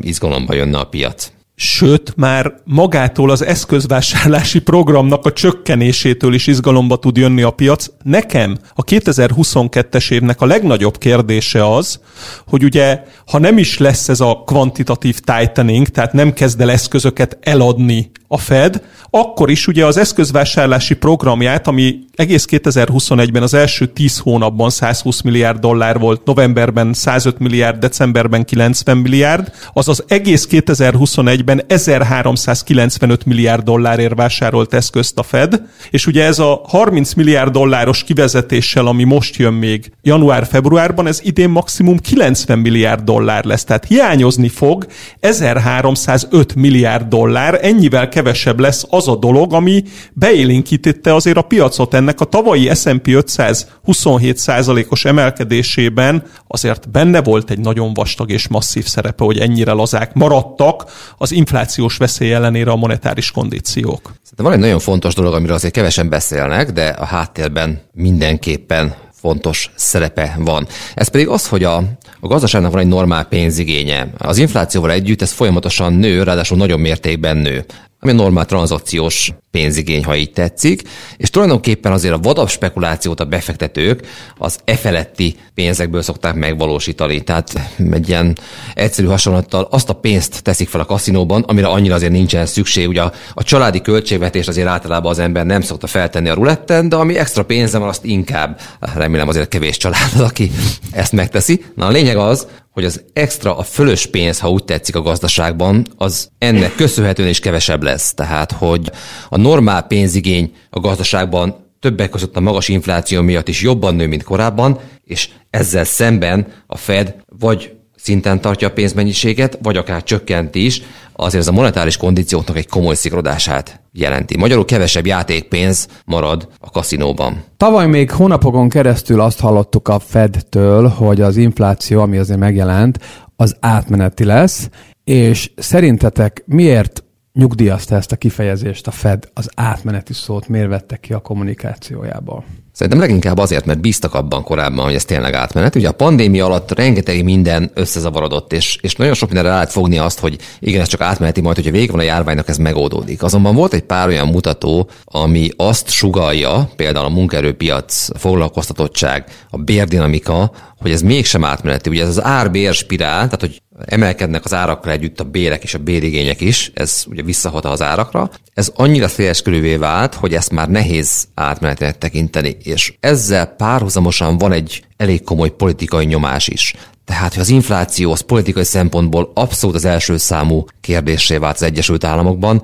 izgalomba 0.00 0.54
jönne 0.54 0.78
a 0.78 0.84
piac 0.84 1.30
sőt, 1.60 2.12
már 2.16 2.52
magától 2.64 3.30
az 3.30 3.42
eszközvásárlási 3.44 4.60
programnak 4.60 5.24
a 5.24 5.32
csökkenésétől 5.32 6.34
is 6.34 6.46
izgalomba 6.46 6.96
tud 6.96 7.16
jönni 7.16 7.42
a 7.42 7.50
piac. 7.50 7.86
Nekem 8.02 8.58
a 8.74 8.84
2022-es 8.84 10.12
évnek 10.12 10.40
a 10.40 10.46
legnagyobb 10.46 10.98
kérdése 10.98 11.74
az, 11.74 12.00
hogy 12.46 12.64
ugye, 12.64 13.02
ha 13.26 13.38
nem 13.38 13.58
is 13.58 13.78
lesz 13.78 14.08
ez 14.08 14.20
a 14.20 14.42
kvantitatív 14.46 15.18
tightening, 15.18 15.88
tehát 15.88 16.12
nem 16.12 16.32
kezd 16.32 16.60
el 16.60 16.70
eszközöket 16.70 17.38
eladni 17.40 18.10
a 18.28 18.38
Fed, 18.38 18.82
akkor 19.10 19.50
is 19.50 19.66
ugye 19.66 19.86
az 19.86 19.96
eszközvásárlási 19.96 20.94
programját, 20.94 21.66
ami 21.66 21.98
egész 22.14 22.46
2021-ben 22.50 23.42
az 23.42 23.54
első 23.54 23.86
10 23.86 24.18
hónapban 24.18 24.70
120 24.70 25.20
milliárd 25.20 25.60
dollár 25.60 25.98
volt, 25.98 26.24
novemberben 26.24 26.92
105 26.92 27.38
milliárd, 27.38 27.78
decemberben 27.78 28.44
90 28.44 28.96
milliárd, 28.96 29.52
az 29.72 29.88
az 29.88 30.04
egész 30.08 30.46
2021-ben 30.50 31.62
1395 31.66 33.24
milliárd 33.24 33.62
dollárért 33.62 34.14
vásárolt 34.14 34.74
eszközt 34.74 35.18
a 35.18 35.22
Fed, 35.22 35.62
és 35.90 36.06
ugye 36.06 36.24
ez 36.24 36.38
a 36.38 36.60
30 36.64 37.14
milliárd 37.14 37.52
dolláros 37.52 38.04
kivezetéssel, 38.04 38.86
ami 38.86 39.04
most 39.04 39.36
jön 39.36 39.52
még 39.52 39.92
január-februárban, 40.02 41.06
ez 41.06 41.20
idén 41.22 41.50
maximum 41.50 41.98
90 41.98 42.58
milliárd 42.58 43.04
dollár 43.04 43.44
lesz, 43.44 43.64
tehát 43.64 43.84
hiányozni 43.84 44.48
fog 44.48 44.86
1305 45.20 46.54
milliárd 46.54 47.08
dollár, 47.08 47.58
ennyivel 47.62 48.08
kevesebb 48.18 48.60
lesz 48.60 48.84
az 48.90 49.08
a 49.08 49.16
dolog, 49.16 49.52
ami 49.52 49.82
beélénkítette 50.12 51.14
azért 51.14 51.36
a 51.36 51.42
piacot 51.42 51.94
ennek 51.94 52.20
a 52.20 52.24
tavalyi 52.24 52.74
S&P 52.74 53.06
500 53.06 53.68
27%-os 53.86 55.04
emelkedésében 55.04 56.22
azért 56.46 56.90
benne 56.90 57.22
volt 57.22 57.50
egy 57.50 57.58
nagyon 57.58 57.94
vastag 57.94 58.30
és 58.30 58.48
masszív 58.48 58.86
szerepe, 58.86 59.24
hogy 59.24 59.38
ennyire 59.38 59.72
lazák 59.72 60.14
maradtak 60.14 60.84
az 61.18 61.32
inflációs 61.32 61.96
veszély 61.96 62.32
ellenére 62.32 62.70
a 62.70 62.76
monetáris 62.76 63.30
kondíciók. 63.30 64.12
Szerintem 64.22 64.44
van 64.44 64.52
egy 64.52 64.58
nagyon 64.58 64.78
fontos 64.78 65.14
dolog, 65.14 65.34
amiről 65.34 65.54
azért 65.54 65.74
kevesen 65.74 66.08
beszélnek, 66.08 66.72
de 66.72 66.86
a 66.86 67.04
háttérben 67.04 67.80
mindenképpen 67.92 68.94
fontos 69.20 69.70
szerepe 69.74 70.36
van. 70.38 70.66
Ez 70.94 71.08
pedig 71.08 71.28
az, 71.28 71.48
hogy 71.48 71.64
a, 71.64 71.76
a 72.20 72.26
gazdaságnak 72.26 72.72
van 72.72 72.80
egy 72.80 72.86
normál 72.86 73.24
pénzigénye. 73.24 74.10
Az 74.18 74.38
inflációval 74.38 74.90
együtt 74.90 75.22
ez 75.22 75.32
folyamatosan 75.32 75.92
nő, 75.92 76.22
ráadásul 76.22 76.56
nagyon 76.56 76.80
mértékben 76.80 77.36
nő 77.36 77.64
ami 78.00 78.12
normál 78.12 78.44
tranzakciós 78.44 79.32
pénzigény, 79.50 80.04
ha 80.04 80.16
így 80.16 80.30
tetszik, 80.30 80.82
és 81.16 81.30
tulajdonképpen 81.30 81.92
azért 81.92 82.14
a 82.14 82.18
vadabb 82.18 82.48
spekulációt 82.48 83.20
a 83.20 83.24
befektetők 83.24 84.06
az 84.38 84.58
e 84.64 84.76
feletti 84.76 85.36
pénzekből 85.54 86.02
szokták 86.02 86.34
megvalósítani. 86.34 87.20
Tehát 87.20 87.52
egy 87.92 88.08
ilyen 88.08 88.38
egyszerű 88.74 89.06
hasonlattal 89.06 89.68
azt 89.70 89.88
a 89.88 89.92
pénzt 89.92 90.42
teszik 90.42 90.68
fel 90.68 90.80
a 90.80 90.84
kaszinóban, 90.84 91.42
amire 91.42 91.66
annyira 91.66 91.94
azért 91.94 92.12
nincsen 92.12 92.46
szükség. 92.46 92.88
Ugye 92.88 93.02
a, 93.02 93.12
a 93.34 93.42
családi 93.42 93.80
költségvetés 93.80 94.48
azért 94.48 94.68
általában 94.68 95.10
az 95.10 95.18
ember 95.18 95.46
nem 95.46 95.60
szokta 95.60 95.86
feltenni 95.86 96.28
a 96.28 96.34
ruletten, 96.34 96.88
de 96.88 96.96
ami 96.96 97.16
extra 97.16 97.44
pénze 97.44 97.78
van, 97.78 97.88
azt 97.88 98.04
inkább, 98.04 98.60
remélem 98.94 99.28
azért 99.28 99.48
kevés 99.48 99.76
család 99.76 100.10
az, 100.14 100.20
aki 100.30 100.50
ezt 100.90 101.12
megteszi. 101.12 101.64
Na 101.74 101.86
a 101.86 101.90
lényeg 101.90 102.16
az, 102.16 102.46
hogy 102.78 102.86
az 102.86 103.04
extra, 103.12 103.56
a 103.56 103.62
fölös 103.62 104.06
pénz, 104.06 104.38
ha 104.38 104.50
úgy 104.50 104.64
tetszik 104.64 104.96
a 104.96 105.02
gazdaságban, 105.02 105.86
az 105.96 106.30
ennek 106.38 106.74
köszönhetően 106.74 107.28
is 107.28 107.40
kevesebb 107.40 107.82
lesz. 107.82 108.14
Tehát, 108.14 108.52
hogy 108.52 108.90
a 109.28 109.36
normál 109.36 109.82
pénzigény 109.82 110.52
a 110.70 110.80
gazdaságban 110.80 111.56
többek 111.80 112.10
között 112.10 112.36
a 112.36 112.40
magas 112.40 112.68
infláció 112.68 113.22
miatt 113.22 113.48
is 113.48 113.62
jobban 113.62 113.94
nő, 113.94 114.06
mint 114.06 114.22
korábban, 114.22 114.78
és 115.04 115.28
ezzel 115.50 115.84
szemben 115.84 116.46
a 116.66 116.76
Fed 116.76 117.14
vagy 117.38 117.72
szinten 117.98 118.40
tartja 118.40 118.68
a 118.68 118.72
pénzmennyiséget, 118.72 119.58
vagy 119.62 119.76
akár 119.76 120.02
csökkent 120.02 120.54
is, 120.54 120.82
azért 121.12 121.42
ez 121.42 121.48
a 121.48 121.52
monetáris 121.52 121.96
kondícióknak 121.96 122.56
egy 122.56 122.68
komoly 122.68 122.94
szigorodását 122.94 123.80
jelenti. 123.92 124.36
Magyarul 124.36 124.64
kevesebb 124.64 125.06
játékpénz 125.06 125.88
marad 126.04 126.48
a 126.58 126.70
kaszinóban. 126.70 127.44
Tavaly 127.56 127.86
még 127.86 128.10
hónapokon 128.10 128.68
keresztül 128.68 129.20
azt 129.20 129.40
hallottuk 129.40 129.88
a 129.88 129.98
Fedtől, 129.98 130.88
hogy 130.88 131.20
az 131.20 131.36
infláció, 131.36 132.00
ami 132.00 132.16
azért 132.16 132.38
megjelent, 132.38 132.98
az 133.36 133.56
átmeneti 133.60 134.24
lesz, 134.24 134.68
és 135.04 135.50
szerintetek 135.56 136.42
miért 136.46 137.04
nyugdíjazta 137.32 137.94
ezt 137.94 138.12
a 138.12 138.16
kifejezést 138.16 138.86
a 138.86 138.90
Fed, 138.90 139.28
az 139.34 139.50
átmeneti 139.54 140.12
szót 140.12 140.48
miért 140.48 140.68
vette 140.68 140.96
ki 140.96 141.12
a 141.12 141.18
kommunikációjából? 141.18 142.44
Szerintem 142.78 143.02
leginkább 143.02 143.38
azért, 143.38 143.64
mert 143.64 143.80
bíztak 143.80 144.14
abban 144.14 144.42
korábban, 144.42 144.84
hogy 144.84 144.94
ez 144.94 145.04
tényleg 145.04 145.34
átmenet. 145.34 145.74
Ugye 145.74 145.88
a 145.88 145.92
pandémia 145.92 146.44
alatt 146.44 146.74
rengeteg 146.74 147.24
minden 147.24 147.70
összezavarodott, 147.74 148.52
és, 148.52 148.78
és 148.80 148.94
nagyon 148.94 149.14
sok 149.14 149.28
mindenre 149.28 149.52
lehet 149.52 149.72
fogni 149.72 149.98
azt, 149.98 150.18
hogy 150.18 150.38
igen, 150.58 150.80
ez 150.80 150.88
csak 150.88 151.00
átmeneti, 151.00 151.40
majd, 151.40 151.56
hogyha 151.56 151.70
vége 151.70 151.92
van 151.92 152.00
a 152.00 152.04
járványnak, 152.04 152.48
ez 152.48 152.56
megoldódik. 152.56 153.22
Azonban 153.22 153.54
volt 153.54 153.72
egy 153.72 153.82
pár 153.82 154.08
olyan 154.08 154.28
mutató, 154.28 154.90
ami 155.04 155.50
azt 155.56 155.90
sugalja, 155.90 156.70
például 156.76 157.04
a 157.04 157.08
munkaerőpiac, 157.08 158.18
foglalkoztatottság, 158.18 159.24
a 159.50 159.56
bérdinamika, 159.56 160.50
hogy 160.80 160.90
ez 160.90 161.02
mégsem 161.02 161.44
átmeneti. 161.44 161.90
Ugye 161.90 162.02
ez 162.02 162.08
az 162.08 162.24
ár-bér 162.24 162.74
spirál, 162.74 163.24
tehát 163.24 163.40
hogy 163.40 163.62
emelkednek 163.84 164.44
az 164.44 164.54
árakra 164.54 164.90
együtt 164.90 165.20
a 165.20 165.24
bérek 165.24 165.62
és 165.62 165.74
a 165.74 165.78
bérigények 165.78 166.40
is, 166.40 166.70
ez 166.74 167.04
ugye 167.08 167.22
visszahat 167.22 167.64
az 167.64 167.82
árakra. 167.82 168.30
Ez 168.54 168.72
annyira 168.74 169.08
széles 169.08 169.42
körülvé 169.42 169.76
vált, 169.76 170.14
hogy 170.14 170.34
ezt 170.34 170.50
már 170.50 170.68
nehéz 170.68 171.28
átmenetnek 171.34 171.98
tekinteni, 171.98 172.56
és 172.68 172.94
ezzel 173.00 173.46
párhuzamosan 173.46 174.38
van 174.38 174.52
egy 174.52 174.82
elég 174.96 175.24
komoly 175.24 175.50
politikai 175.50 176.04
nyomás 176.04 176.48
is. 176.48 176.74
Tehát, 177.04 177.32
hogy 177.32 177.42
az 177.42 177.48
infláció 177.48 178.12
az 178.12 178.20
politikai 178.20 178.64
szempontból 178.64 179.30
abszolút 179.34 179.76
az 179.76 179.84
első 179.84 180.16
számú 180.16 180.64
kérdésé 180.80 181.36
vált 181.36 181.54
az 181.54 181.62
Egyesült 181.62 182.04
Államokban, 182.04 182.62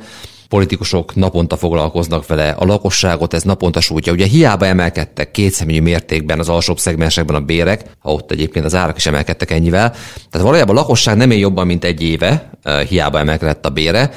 politikusok 0.49 1.15
naponta 1.15 1.57
foglalkoznak 1.57 2.27
vele, 2.27 2.51
a 2.51 2.65
lakosságot 2.65 3.35
ez 3.35 3.43
naponta 3.43 3.81
sújtja. 3.81 4.13
Ugye 4.13 4.27
hiába 4.27 4.67
emelkedtek 4.67 5.31
kétszemélyi 5.31 5.79
mértékben 5.79 6.39
az 6.39 6.49
alsóbb 6.49 6.79
szegmensekben 6.79 7.37
a 7.37 7.41
bérek, 7.41 7.83
ha 7.99 8.13
ott 8.13 8.31
egyébként 8.31 8.65
az 8.65 8.75
árak 8.75 8.97
is 8.97 9.07
emelkedtek 9.07 9.51
ennyivel. 9.51 9.91
Tehát 10.31 10.47
valójában 10.47 10.77
a 10.77 10.81
lakosság 10.81 11.17
nem 11.17 11.31
él 11.31 11.39
jobban, 11.39 11.67
mint 11.67 11.85
egy 11.85 12.03
éve, 12.03 12.51
hiába 12.89 13.19
emelkedett 13.19 13.67
a 13.67 13.71
bére. 13.71 14.11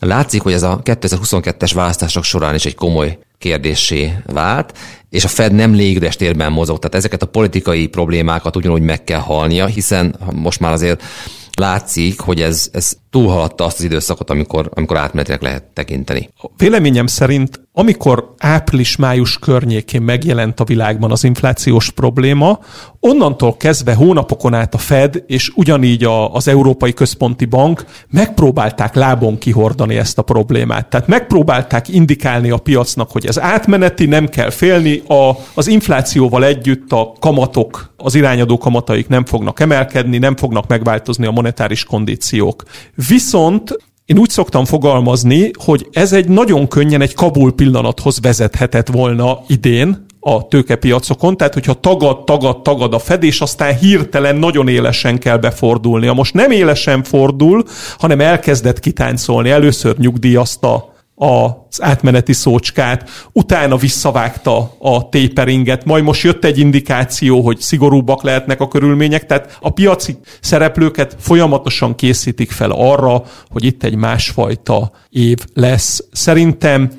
Látszik, 0.00 0.42
hogy 0.42 0.52
ez 0.52 0.62
a 0.62 0.80
2022-es 0.84 1.70
választások 1.74 2.24
során 2.24 2.54
is 2.54 2.64
egy 2.64 2.74
komoly 2.74 3.18
kérdésé 3.42 4.12
vált, 4.26 4.78
és 5.10 5.24
a 5.24 5.28
Fed 5.28 5.52
nem 5.52 5.74
légüres 5.74 6.16
térben 6.16 6.52
mozog. 6.52 6.78
Tehát 6.78 6.94
ezeket 6.94 7.22
a 7.22 7.26
politikai 7.26 7.86
problémákat 7.86 8.56
ugyanúgy 8.56 8.82
meg 8.82 9.04
kell 9.04 9.18
halnia, 9.18 9.66
hiszen 9.66 10.16
most 10.32 10.60
már 10.60 10.72
azért 10.72 11.02
látszik, 11.58 12.20
hogy 12.20 12.40
ez, 12.40 12.68
ez 12.72 12.96
túlhaladta 13.12 13.64
azt 13.64 13.78
az 13.78 13.84
időszakot, 13.84 14.30
amikor, 14.30 14.70
amikor 14.74 14.96
átmenetileg 14.96 15.42
lehet 15.42 15.64
tekinteni. 15.64 16.28
Véleményem 16.56 17.06
szerint, 17.06 17.60
amikor 17.72 18.34
április-május 18.38 19.38
környékén 19.38 20.02
megjelent 20.02 20.60
a 20.60 20.64
világban 20.64 21.10
az 21.10 21.24
inflációs 21.24 21.90
probléma, 21.90 22.58
onnantól 23.00 23.56
kezdve 23.56 23.94
hónapokon 23.94 24.54
át 24.54 24.74
a 24.74 24.78
Fed 24.78 25.22
és 25.26 25.52
ugyanígy 25.54 26.04
a, 26.04 26.34
az 26.34 26.48
Európai 26.48 26.92
Központi 26.92 27.44
Bank 27.44 27.84
megpróbálták 28.10 28.94
lábon 28.94 29.38
kihordani 29.38 29.96
ezt 29.96 30.18
a 30.18 30.22
problémát. 30.22 30.86
Tehát 30.86 31.06
megpróbálták 31.06 31.88
indikálni 31.88 32.50
a 32.50 32.58
piacnak, 32.58 33.10
hogy 33.10 33.26
ez 33.26 33.40
átmeneti, 33.40 34.06
nem 34.06 34.28
kell 34.28 34.50
félni, 34.50 35.02
a, 35.06 35.30
az 35.54 35.66
inflációval 35.66 36.44
együtt 36.44 36.92
a 36.92 37.12
kamatok, 37.20 37.94
az 37.96 38.14
irányadó 38.14 38.58
kamataik 38.58 39.08
nem 39.08 39.24
fognak 39.24 39.60
emelkedni, 39.60 40.18
nem 40.18 40.36
fognak 40.36 40.66
megváltozni 40.66 41.26
a 41.26 41.30
monetáris 41.30 41.84
kondíciók. 41.84 42.62
Viszont 43.08 43.76
én 44.04 44.18
úgy 44.18 44.30
szoktam 44.30 44.64
fogalmazni, 44.64 45.50
hogy 45.64 45.88
ez 45.92 46.12
egy 46.12 46.28
nagyon 46.28 46.68
könnyen 46.68 47.00
egy 47.00 47.14
Kabul 47.14 47.52
pillanathoz 47.52 48.20
vezethetett 48.20 48.88
volna 48.88 49.38
idén, 49.46 50.06
a 50.24 50.48
tőkepiacokon, 50.48 51.36
tehát 51.36 51.54
hogyha 51.54 51.74
tagad, 51.74 52.24
tagad, 52.24 52.62
tagad 52.62 52.94
a 52.94 52.98
fedés, 52.98 53.40
aztán 53.40 53.76
hirtelen 53.76 54.36
nagyon 54.36 54.68
élesen 54.68 55.18
kell 55.18 55.36
befordulnia. 55.36 56.12
Most 56.12 56.34
nem 56.34 56.50
élesen 56.50 57.02
fordul, 57.02 57.64
hanem 57.98 58.20
elkezdett 58.20 58.78
kitáncolni. 58.78 59.50
Először 59.50 59.96
nyugdíjazta 59.98 60.91
az 61.22 61.82
átmeneti 61.82 62.32
szócskát, 62.32 63.10
utána 63.32 63.76
visszavágta 63.76 64.76
a 64.78 65.08
taperinget, 65.08 65.84
majd 65.84 66.04
most 66.04 66.22
jött 66.22 66.44
egy 66.44 66.58
indikáció, 66.58 67.40
hogy 67.40 67.60
szigorúbbak 67.60 68.22
lehetnek 68.22 68.60
a 68.60 68.68
körülmények, 68.68 69.26
tehát 69.26 69.58
a 69.60 69.70
piaci 69.70 70.16
szereplőket 70.40 71.16
folyamatosan 71.18 71.94
készítik 71.94 72.50
fel 72.50 72.70
arra, 72.70 73.22
hogy 73.48 73.64
itt 73.64 73.82
egy 73.82 73.94
másfajta 73.94 74.90
év 75.08 75.38
lesz. 75.54 76.04
Szerintem 76.12 76.90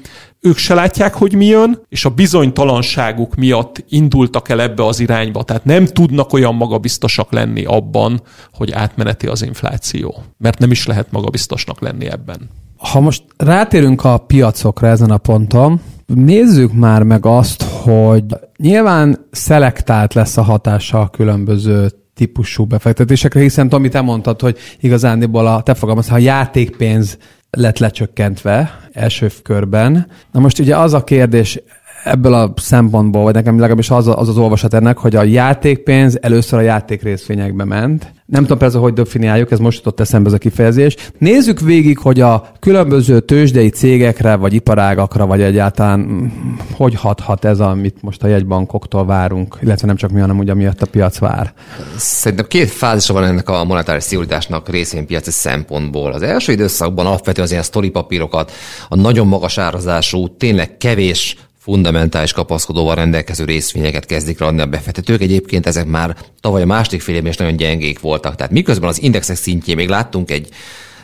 ők 0.41 0.57
se 0.57 0.73
látják, 0.73 1.13
hogy 1.13 1.35
mi 1.35 1.45
jön, 1.45 1.81
és 1.89 2.05
a 2.05 2.09
bizonytalanságuk 2.09 3.35
miatt 3.35 3.85
indultak 3.89 4.49
el 4.49 4.61
ebbe 4.61 4.85
az 4.85 4.99
irányba. 4.99 5.43
Tehát 5.43 5.65
nem 5.65 5.85
tudnak 5.85 6.33
olyan 6.33 6.55
magabiztosak 6.55 7.31
lenni 7.31 7.65
abban, 7.65 8.21
hogy 8.53 8.71
átmeneti 8.71 9.27
az 9.27 9.41
infláció. 9.41 10.23
Mert 10.37 10.59
nem 10.59 10.71
is 10.71 10.85
lehet 10.85 11.11
magabiztosnak 11.11 11.81
lenni 11.81 12.09
ebben. 12.09 12.49
Ha 12.91 12.99
most 12.99 13.23
rátérünk 13.37 14.03
a 14.03 14.17
piacokra 14.17 14.87
ezen 14.87 15.11
a 15.11 15.17
ponton, 15.17 15.81
nézzük 16.05 16.73
már 16.73 17.03
meg 17.03 17.25
azt, 17.25 17.63
hogy 17.63 18.23
nyilván 18.57 19.27
szelektált 19.31 20.13
lesz 20.13 20.37
a 20.37 20.41
hatása 20.41 20.99
a 20.99 21.07
különböző 21.07 21.89
típusú 22.13 22.65
befektetésekre, 22.65 23.39
hiszen 23.39 23.69
Tomi, 23.69 23.89
te 23.89 24.01
mondtad, 24.01 24.41
hogy 24.41 24.57
igazándiból 24.79 25.47
a, 25.47 25.61
te 25.61 25.73
fogalmaz, 25.73 26.07
ha 26.07 26.15
a 26.15 26.17
játékpénz 26.17 27.17
lett 27.49 27.77
lecsökkentve 27.77 28.79
első 28.91 29.31
körben. 29.43 30.07
Na 30.31 30.39
most 30.39 30.59
ugye 30.59 30.77
az 30.77 30.93
a 30.93 31.03
kérdés 31.03 31.59
ebből 32.03 32.33
a 32.33 32.53
szempontból, 32.55 33.23
vagy 33.23 33.33
nekem 33.33 33.59
legalábbis 33.59 33.89
az 33.89 34.07
az, 34.07 34.29
az 34.29 34.37
olvasat 34.37 34.73
ennek, 34.73 34.97
hogy 34.97 35.15
a 35.15 35.23
játékpénz 35.23 36.17
először 36.21 36.59
a 36.59 36.61
játék 36.61 37.01
részvényekbe 37.01 37.63
ment. 37.63 38.11
Nem 38.25 38.41
tudom 38.41 38.57
persze, 38.57 38.77
hogy 38.77 38.93
definiáljuk, 38.93 39.51
ez 39.51 39.59
most 39.59 39.77
jutott 39.77 39.99
eszembe 39.99 40.27
ez 40.27 40.35
a 40.35 40.37
kifejezés. 40.37 40.95
Nézzük 41.17 41.59
végig, 41.59 41.97
hogy 41.97 42.21
a 42.21 42.51
különböző 42.59 43.19
tőzsdei 43.19 43.69
cégekre, 43.69 44.35
vagy 44.35 44.53
iparágakra, 44.53 45.25
vagy 45.25 45.41
egyáltalán 45.41 45.99
mm, 45.99 46.25
hogy 46.71 46.95
hathat 46.95 47.45
ez, 47.45 47.59
amit 47.59 48.01
most 48.01 48.23
a 48.23 48.27
jegybankoktól 48.27 49.05
várunk, 49.05 49.57
illetve 49.61 49.87
nem 49.87 49.95
csak 49.95 50.11
mi, 50.11 50.19
hanem 50.19 50.39
ugye 50.39 50.53
miatt 50.53 50.81
a 50.81 50.85
piac 50.85 51.17
vár. 51.17 51.53
Szerintem 51.97 52.47
két 52.47 52.69
fázisa 52.69 53.13
van 53.13 53.23
ennek 53.23 53.49
a 53.49 53.63
monetáris 53.63 54.03
szigorításnak 54.03 54.69
részvénypiaci 54.69 55.31
szempontból. 55.31 56.11
Az 56.11 56.21
első 56.21 56.51
időszakban 56.51 57.05
alapvetően 57.05 57.45
az 57.45 57.51
ilyen 57.51 57.63
sztoripapírokat, 57.63 58.51
a 58.89 58.95
nagyon 58.95 59.27
magas 59.27 59.57
árazású, 59.57 60.27
tényleg 60.37 60.77
kevés 60.77 61.37
fundamentális 61.63 62.31
kapaszkodóval 62.31 62.95
rendelkező 62.95 63.45
részvényeket 63.45 64.05
kezdik 64.05 64.41
adni 64.41 64.61
a 64.61 64.65
befektetők. 64.65 65.21
Egyébként 65.21 65.65
ezek 65.65 65.85
már 65.85 66.17
tavaly 66.39 66.61
a 66.61 66.65
második 66.65 67.01
fél 67.01 67.15
évben 67.15 67.31
is 67.31 67.37
nagyon 67.37 67.55
gyengék 67.55 67.99
voltak. 67.99 68.35
Tehát 68.35 68.51
miközben 68.51 68.89
az 68.89 69.01
indexek 69.01 69.35
szintjén 69.35 69.75
még 69.75 69.89
láttunk 69.89 70.31
egy 70.31 70.49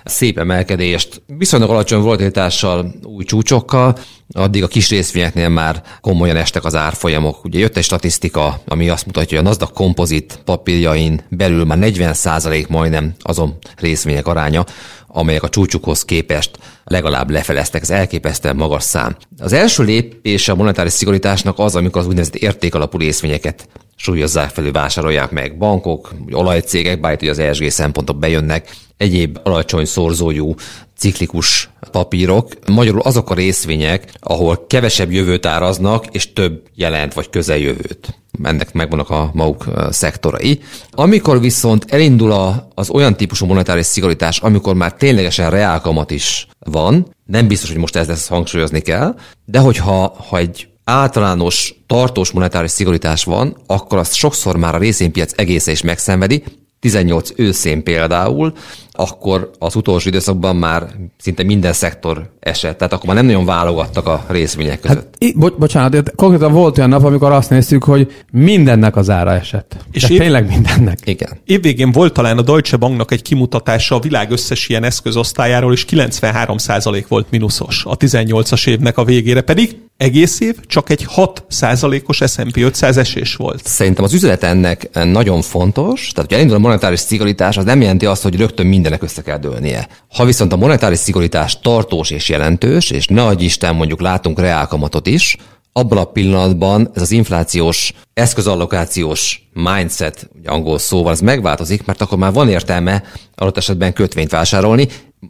szép 0.04 0.38
emelkedést, 0.38 1.22
viszonylag 1.38 1.70
alacsony 1.70 2.02
volatilitással, 2.02 2.92
új 3.04 3.24
csúcsokkal, 3.24 3.98
addig 4.32 4.64
a 4.64 4.68
kis 4.68 4.90
részvényeknél 4.90 5.50
már 5.50 5.84
komolyan 6.02 6.36
estek 6.36 6.66
az 6.66 6.76
árfolyamok. 6.76 7.46
Ugye 7.46 7.60
jött 7.60 7.78
egy 7.78 7.84
statisztika, 7.84 8.60
ami 8.66 8.90
azt 8.90 9.06
mutatja, 9.06 9.38
hogy 9.38 9.46
a 9.46 9.50
Nasdaq 9.50 9.74
kompozit 9.74 10.40
papírjain 10.46 11.22
belül 11.30 11.66
már 11.66 11.78
40% 11.82 12.68
majdnem 12.68 13.14
azon 13.20 13.58
részvények 13.76 14.28
aránya, 14.28 14.66
amelyek 15.08 15.44
a 15.44 15.50
csúcsukhoz 15.50 16.06
képest 16.06 16.58
legalább 16.84 17.30
lefeleztek. 17.30 17.82
Ez 17.82 17.90
elképesztően 17.90 18.56
magas 18.56 18.84
szám. 18.84 19.16
Az 19.38 19.54
első 19.54 19.84
lépés 19.84 20.48
a 20.48 20.56
monetáris 20.56 20.94
szigorításnak 20.94 21.60
az, 21.60 21.76
amikor 21.76 22.02
az 22.02 22.08
úgynevezett 22.08 22.36
értékalapú 22.36 22.98
részvényeket 22.98 23.68
súlyozzák 24.02 24.50
felül, 24.50 24.72
vásárolják 24.72 25.32
meg 25.32 25.58
bankok, 25.58 26.14
olajcégek, 26.32 27.00
bár 27.00 27.18
itt 27.22 27.30
az 27.30 27.40
ESG 27.40 27.70
szempontok 27.70 28.20
bejönnek, 28.20 28.76
egyéb 28.98 29.40
alacsony 29.44 29.86
szorzójú 29.86 30.56
ciklikus 30.98 31.70
papírok, 31.92 32.48
magyarul 32.68 33.02
azok 33.02 33.30
a 33.30 33.34
részvények, 33.34 34.12
ahol 34.20 34.66
kevesebb 34.68 35.12
jövőt 35.12 35.46
áraznak, 35.46 36.06
és 36.12 36.34
több 36.34 36.62
jelent 36.76 37.14
vagy 37.14 37.30
közeljövőt. 37.30 38.20
Ennek 38.44 38.74
megvannak 38.74 39.10
a 39.10 39.30
maguk 39.34 39.66
szektorai. 39.90 40.60
Amikor 40.92 41.40
viszont 41.40 41.86
elindul 41.90 42.32
az 42.76 42.90
olyan 42.90 43.16
típusú 43.16 43.46
monetáris 43.46 43.86
szigorítás, 43.86 44.40
amikor 44.40 44.76
már 44.76 44.94
ténylegesen 44.94 45.50
reálkamat 45.50 46.12
is 46.12 46.48
van, 46.60 47.16
nem 47.26 47.48
biztos, 47.48 47.70
hogy 47.70 47.80
most 47.80 47.96
ez 47.96 48.08
lesz 48.08 48.28
hangsúlyozni 48.28 48.80
kell, 48.80 49.16
de 49.46 49.60
hogyha 49.60 50.16
ha 50.30 50.38
egy 50.38 50.68
általános 50.90 51.76
tartós 51.88 52.32
monetáris 52.32 52.72
szigorítás 52.72 53.24
van, 53.24 53.58
akkor 53.68 53.98
azt 53.98 54.14
sokszor 54.14 54.58
már 54.58 54.76
a 54.76 54.78
részénypiac 54.78 55.32
egésze 55.36 55.72
is 55.72 55.82
megszenvedi, 55.82 56.44
18 56.80 57.30
őszén 57.36 57.84
például, 57.84 58.54
akkor 59.00 59.52
az 59.60 59.76
utolsó 59.76 60.10
időszakban 60.10 60.56
már 60.56 60.88
szinte 61.18 61.44
minden 61.44 61.74
szektor 61.74 62.30
esett, 62.40 62.78
tehát 62.78 62.94
akkor 62.94 63.06
már 63.06 63.16
nem 63.16 63.26
nagyon 63.26 63.46
válogattak 63.46 64.08
a 64.08 64.26
részvények 64.28 64.80
között. 64.80 65.16
Hát, 65.20 65.38
bo- 65.38 65.58
bocsánat, 65.58 66.12
konkrétan 66.16 66.52
volt 66.52 66.78
olyan 66.78 66.90
nap, 66.90 67.04
amikor 67.04 67.32
azt 67.32 67.50
néztük, 67.50 67.84
hogy 67.84 68.12
mindennek 68.32 68.96
az 68.96 69.10
ára 69.10 69.34
esett. 69.34 69.76
És 69.92 70.10
év... 70.10 70.20
tényleg 70.20 70.48
mindennek. 70.48 71.00
Igen. 71.04 71.30
Évvégén 71.46 71.92
volt 71.92 72.14
talán 72.14 72.38
a 72.38 72.42
Deutsche 72.42 72.78
Banknak 72.78 73.12
egy 73.12 73.22
kimutatása 73.22 73.96
a 73.96 74.00
világ 74.00 74.32
összes 74.32 74.70
ilyen 74.70 74.84
eszközosztályáról, 74.84 75.74
és 75.74 75.86
93% 75.90 77.04
volt 77.08 77.28
mínuszos 77.32 77.86
a 77.86 77.98
18-as 77.98 78.68
évnek 78.68 78.98
a 78.98 79.04
végére, 79.04 79.42
pedig 79.42 79.78
egész 80.00 80.40
év 80.40 80.56
csak 80.68 80.90
egy 80.90 81.08
6%-os 81.16 82.22
S&P 82.26 82.58
500 82.58 82.98
esés 82.98 83.36
volt. 83.36 83.62
Szerintem 83.66 84.04
az 84.04 84.14
üzlet 84.14 84.44
ennek 84.44 84.90
nagyon 84.94 85.42
fontos, 85.42 86.12
tehát 86.14 86.30
hogy 86.30 86.38
elindul 86.38 86.58
a 86.58 86.60
monetáris 86.60 87.00
szigorítás, 87.00 87.58
az 87.58 87.64
nem 87.64 87.82
jelenti 87.82 88.06
azt, 88.06 88.24
hogy 88.24 88.36
rögtön 88.36 88.66
mindenek 88.90 89.10
össze 89.12 89.22
kell 89.22 89.38
dőlnie. 89.38 89.88
Ha 90.16 90.26
viszont 90.26 90.54
a 90.54 90.58
monetáris 90.58 90.98
szigorítás 90.98 91.60
tartós 91.60 92.10
és 92.10 92.30
jelentős, 92.30 92.90
és 92.90 93.08
nagy 93.08 93.42
Isten 93.42 93.76
mondjuk 93.76 94.02
látunk 94.02 94.40
reálkamatot 94.40 95.08
is, 95.08 95.38
abban 95.74 95.98
a 95.98 96.04
pillanatban 96.04 96.92
ez 96.94 97.02
az 97.02 97.12
inflációs 97.12 97.94
eszközallokációs 98.14 99.50
mindset, 99.54 100.30
ugye 100.40 100.50
angol 100.50 100.78
szóval, 100.78 101.12
ez 101.12 101.20
megváltozik, 101.20 101.86
mert 101.86 102.02
akkor 102.02 102.18
már 102.18 102.34
van 102.34 102.50
értelme 102.50 103.04
adott 103.36 103.58
esetben 103.58 103.94
kötvényt 103.94 104.32
vásárolni, 104.32 104.88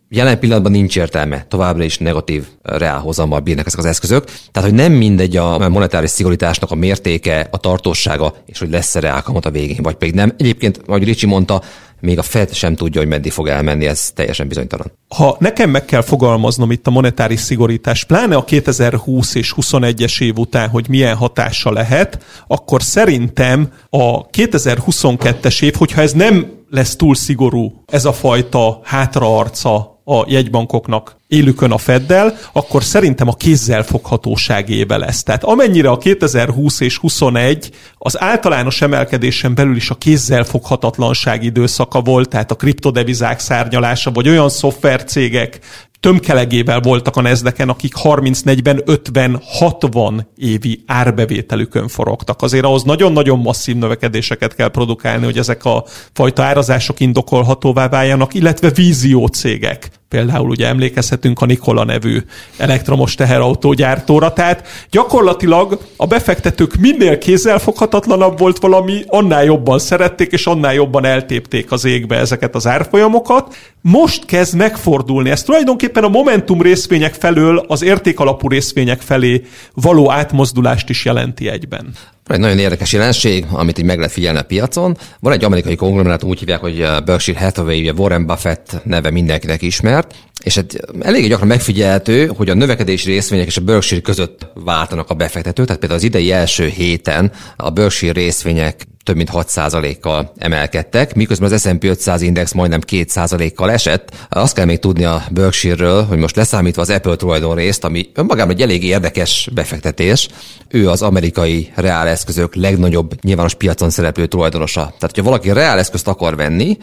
Jelen 0.09 0.39
pillanatban 0.39 0.71
nincs 0.71 0.97
értelme, 0.97 1.45
továbbra 1.47 1.83
is 1.83 1.97
negatív 1.97 2.47
reálhozammal 2.61 3.39
bírnak 3.39 3.65
ezek 3.65 3.79
az 3.79 3.85
eszközök. 3.85 4.23
Tehát, 4.51 4.69
hogy 4.69 4.77
nem 4.77 4.91
mindegy 4.91 5.37
a 5.37 5.69
monetáris 5.69 6.09
szigorításnak 6.09 6.71
a 6.71 6.75
mértéke, 6.75 7.47
a 7.51 7.57
tartósága, 7.57 8.35
és 8.45 8.59
hogy 8.59 8.69
lesz-e 8.69 8.99
reálkamat 8.99 9.45
a 9.45 9.51
végén, 9.51 9.81
vagy 9.81 9.95
pedig 9.95 10.13
nem. 10.13 10.33
Egyébként, 10.37 10.81
ahogy 10.85 11.03
Ricsi 11.03 11.25
mondta, 11.25 11.61
még 11.99 12.17
a 12.17 12.21
Fed 12.21 12.53
sem 12.53 12.75
tudja, 12.75 13.01
hogy 13.01 13.09
meddig 13.09 13.31
fog 13.31 13.47
elmenni, 13.47 13.85
ez 13.85 14.11
teljesen 14.11 14.47
bizonytalan. 14.47 14.91
Ha 15.15 15.35
nekem 15.39 15.69
meg 15.69 15.85
kell 15.85 16.01
fogalmaznom 16.01 16.71
itt 16.71 16.87
a 16.87 16.91
monetáris 16.91 17.39
szigorítás, 17.39 18.03
pláne 18.03 18.35
a 18.35 18.43
2020 18.43 19.35
és 19.35 19.53
21-es 19.61 20.21
év 20.21 20.37
után, 20.37 20.69
hogy 20.69 20.89
milyen 20.89 21.15
hatása 21.15 21.71
lehet, 21.71 22.23
akkor 22.47 22.83
szerintem 22.83 23.71
a 23.89 24.25
2022-es 24.25 25.63
év, 25.63 25.75
hogyha 25.75 26.01
ez 26.01 26.13
nem 26.13 26.57
lesz 26.69 26.95
túl 26.95 27.15
szigorú, 27.15 27.83
ez 27.85 28.05
a 28.05 28.13
fajta 28.13 28.79
hátraarca 28.83 29.98
a 30.09 30.25
jegybankoknak 30.27 31.15
élükön 31.27 31.71
a 31.71 31.77
Feddel, 31.77 32.37
akkor 32.51 32.83
szerintem 32.83 33.27
a 33.27 33.33
kézzel 33.33 33.83
foghatóság 33.83 34.69
éve 34.69 34.97
lesz. 34.97 35.23
Tehát 35.23 35.43
amennyire 35.43 35.89
a 35.89 35.97
2020 35.97 36.79
és 36.79 36.97
21 36.97 37.69
az 37.97 38.21
általános 38.21 38.81
emelkedésen 38.81 39.55
belül 39.55 39.75
is 39.75 39.89
a 39.89 39.95
kézzel 39.95 40.43
foghatatlanság 40.43 41.43
időszaka 41.43 42.01
volt, 42.01 42.29
tehát 42.29 42.51
a 42.51 42.55
kriptodevizák 42.55 43.39
szárnyalása, 43.39 44.11
vagy 44.11 44.29
olyan 44.29 44.49
szoftvercégek 44.49 45.59
tömkelegével 45.99 46.79
voltak 46.79 47.15
a 47.15 47.21
nezdeken, 47.21 47.69
akik 47.69 47.93
30-40, 48.03 48.81
50, 48.85 49.41
60 49.43 50.27
évi 50.35 50.83
árbevételükön 50.85 51.87
forogtak. 51.87 52.41
Azért 52.41 52.65
ahhoz 52.65 52.83
nagyon-nagyon 52.83 53.39
masszív 53.39 53.75
növekedéseket 53.75 54.55
kell 54.55 54.67
produkálni, 54.67 55.25
hogy 55.25 55.37
ezek 55.37 55.65
a 55.65 55.85
fajta 56.13 56.43
árazások 56.43 56.99
indokolhatóvá 56.99 57.87
váljanak, 57.87 58.33
illetve 58.33 58.69
vízió 58.69 59.27
cégek. 59.27 59.98
Például 60.09 60.49
ugye 60.49 60.67
emlékezhetünk 60.67 61.41
a 61.41 61.45
Nikola 61.45 61.83
nevű 61.83 62.19
elektromos 62.57 63.15
teherautógyártóra, 63.15 64.33
tehát 64.33 64.67
gyakorlatilag 64.91 65.79
a 65.97 66.07
befektetők 66.07 66.75
minél 66.75 67.17
kézzelfoghatatlanabb 67.17 68.39
volt 68.39 68.59
valami, 68.59 69.03
annál 69.07 69.43
jobban 69.43 69.79
szerették, 69.79 70.31
és 70.31 70.45
annál 70.45 70.73
jobban 70.73 71.05
eltépték 71.05 71.71
az 71.71 71.85
égbe 71.85 72.15
ezeket 72.15 72.55
az 72.55 72.67
árfolyamokat. 72.67 73.55
Most 73.81 74.25
kezd 74.25 74.55
megfordulni. 74.55 75.29
Ez 75.29 75.43
tulajdonképpen 75.43 76.03
a 76.03 76.09
Momentum 76.09 76.61
részvények 76.61 77.13
felől 77.13 77.65
az 77.67 77.81
értékalapú 77.81 78.47
részvények 78.47 79.01
felé 79.01 79.41
való 79.73 80.11
átmozdulást 80.11 80.89
is 80.89 81.05
jelenti 81.05 81.49
egyben. 81.49 81.93
Egy 82.29 82.39
nagyon 82.39 82.59
érdekes 82.59 82.93
jelenség, 82.93 83.45
amit 83.51 83.77
így 83.77 83.85
meg 83.85 83.97
lehet 83.97 84.11
figyelni 84.11 84.39
a 84.39 84.43
piacon. 84.43 84.97
Van 85.19 85.33
egy 85.33 85.43
amerikai 85.43 85.75
konglomerátum, 85.75 86.29
úgy 86.29 86.39
hívják, 86.39 86.59
hogy 86.59 86.87
Berkshire 87.05 87.39
Hathaway, 87.39 87.79
ugye 87.79 87.91
Warren 87.91 88.25
Buffett 88.25 88.81
neve 88.83 89.11
mindenkinek 89.11 89.61
ismert, 89.61 90.15
és 90.43 90.55
hát 90.55 90.75
elég 91.01 91.27
gyakran 91.27 91.47
megfigyelhető, 91.47 92.27
hogy 92.27 92.49
a 92.49 92.53
növekedési 92.53 93.11
részvények 93.11 93.47
és 93.47 93.57
a 93.57 93.61
Berkshire 93.61 94.01
között 94.01 94.47
váltanak 94.53 95.09
a 95.09 95.13
befektetők, 95.13 95.65
tehát 95.65 95.79
például 95.79 95.99
az 95.99 96.05
idei 96.05 96.31
első 96.31 96.67
héten 96.67 97.31
a 97.55 97.69
Berkshire 97.69 98.11
részvények 98.11 98.87
több 99.09 99.17
mint 99.17 99.29
6%-kal 99.33 100.33
emelkedtek, 100.37 101.15
miközben 101.15 101.51
az 101.51 101.61
S&P 101.61 101.83
500 101.83 102.21
index 102.21 102.51
majdnem 102.51 102.79
2%-kal 102.87 103.71
esett. 103.71 104.27
Azt 104.29 104.55
kell 104.55 104.65
még 104.65 104.79
tudni 104.79 105.03
a 105.03 105.23
Berkshire-ről, 105.31 106.03
hogy 106.03 106.17
most 106.17 106.35
leszámítva 106.35 106.81
az 106.81 106.89
Apple 106.89 107.15
tulajdon 107.15 107.55
részt, 107.55 107.83
ami 107.83 108.09
önmagában 108.13 108.53
egy 108.53 108.61
elég 108.61 108.83
érdekes 108.83 109.49
befektetés, 109.53 110.27
ő 110.67 110.89
az 110.89 111.01
amerikai 111.01 111.71
reáleszközök 111.75 112.55
legnagyobb 112.55 113.21
nyilvános 113.21 113.53
piacon 113.53 113.89
szereplő 113.89 114.25
tulajdonosa. 114.25 114.81
Tehát, 114.81 115.01
hogyha 115.01 115.23
valaki 115.23 115.51
reáleszközt 115.51 116.07
akar 116.07 116.35
venni, 116.35 116.77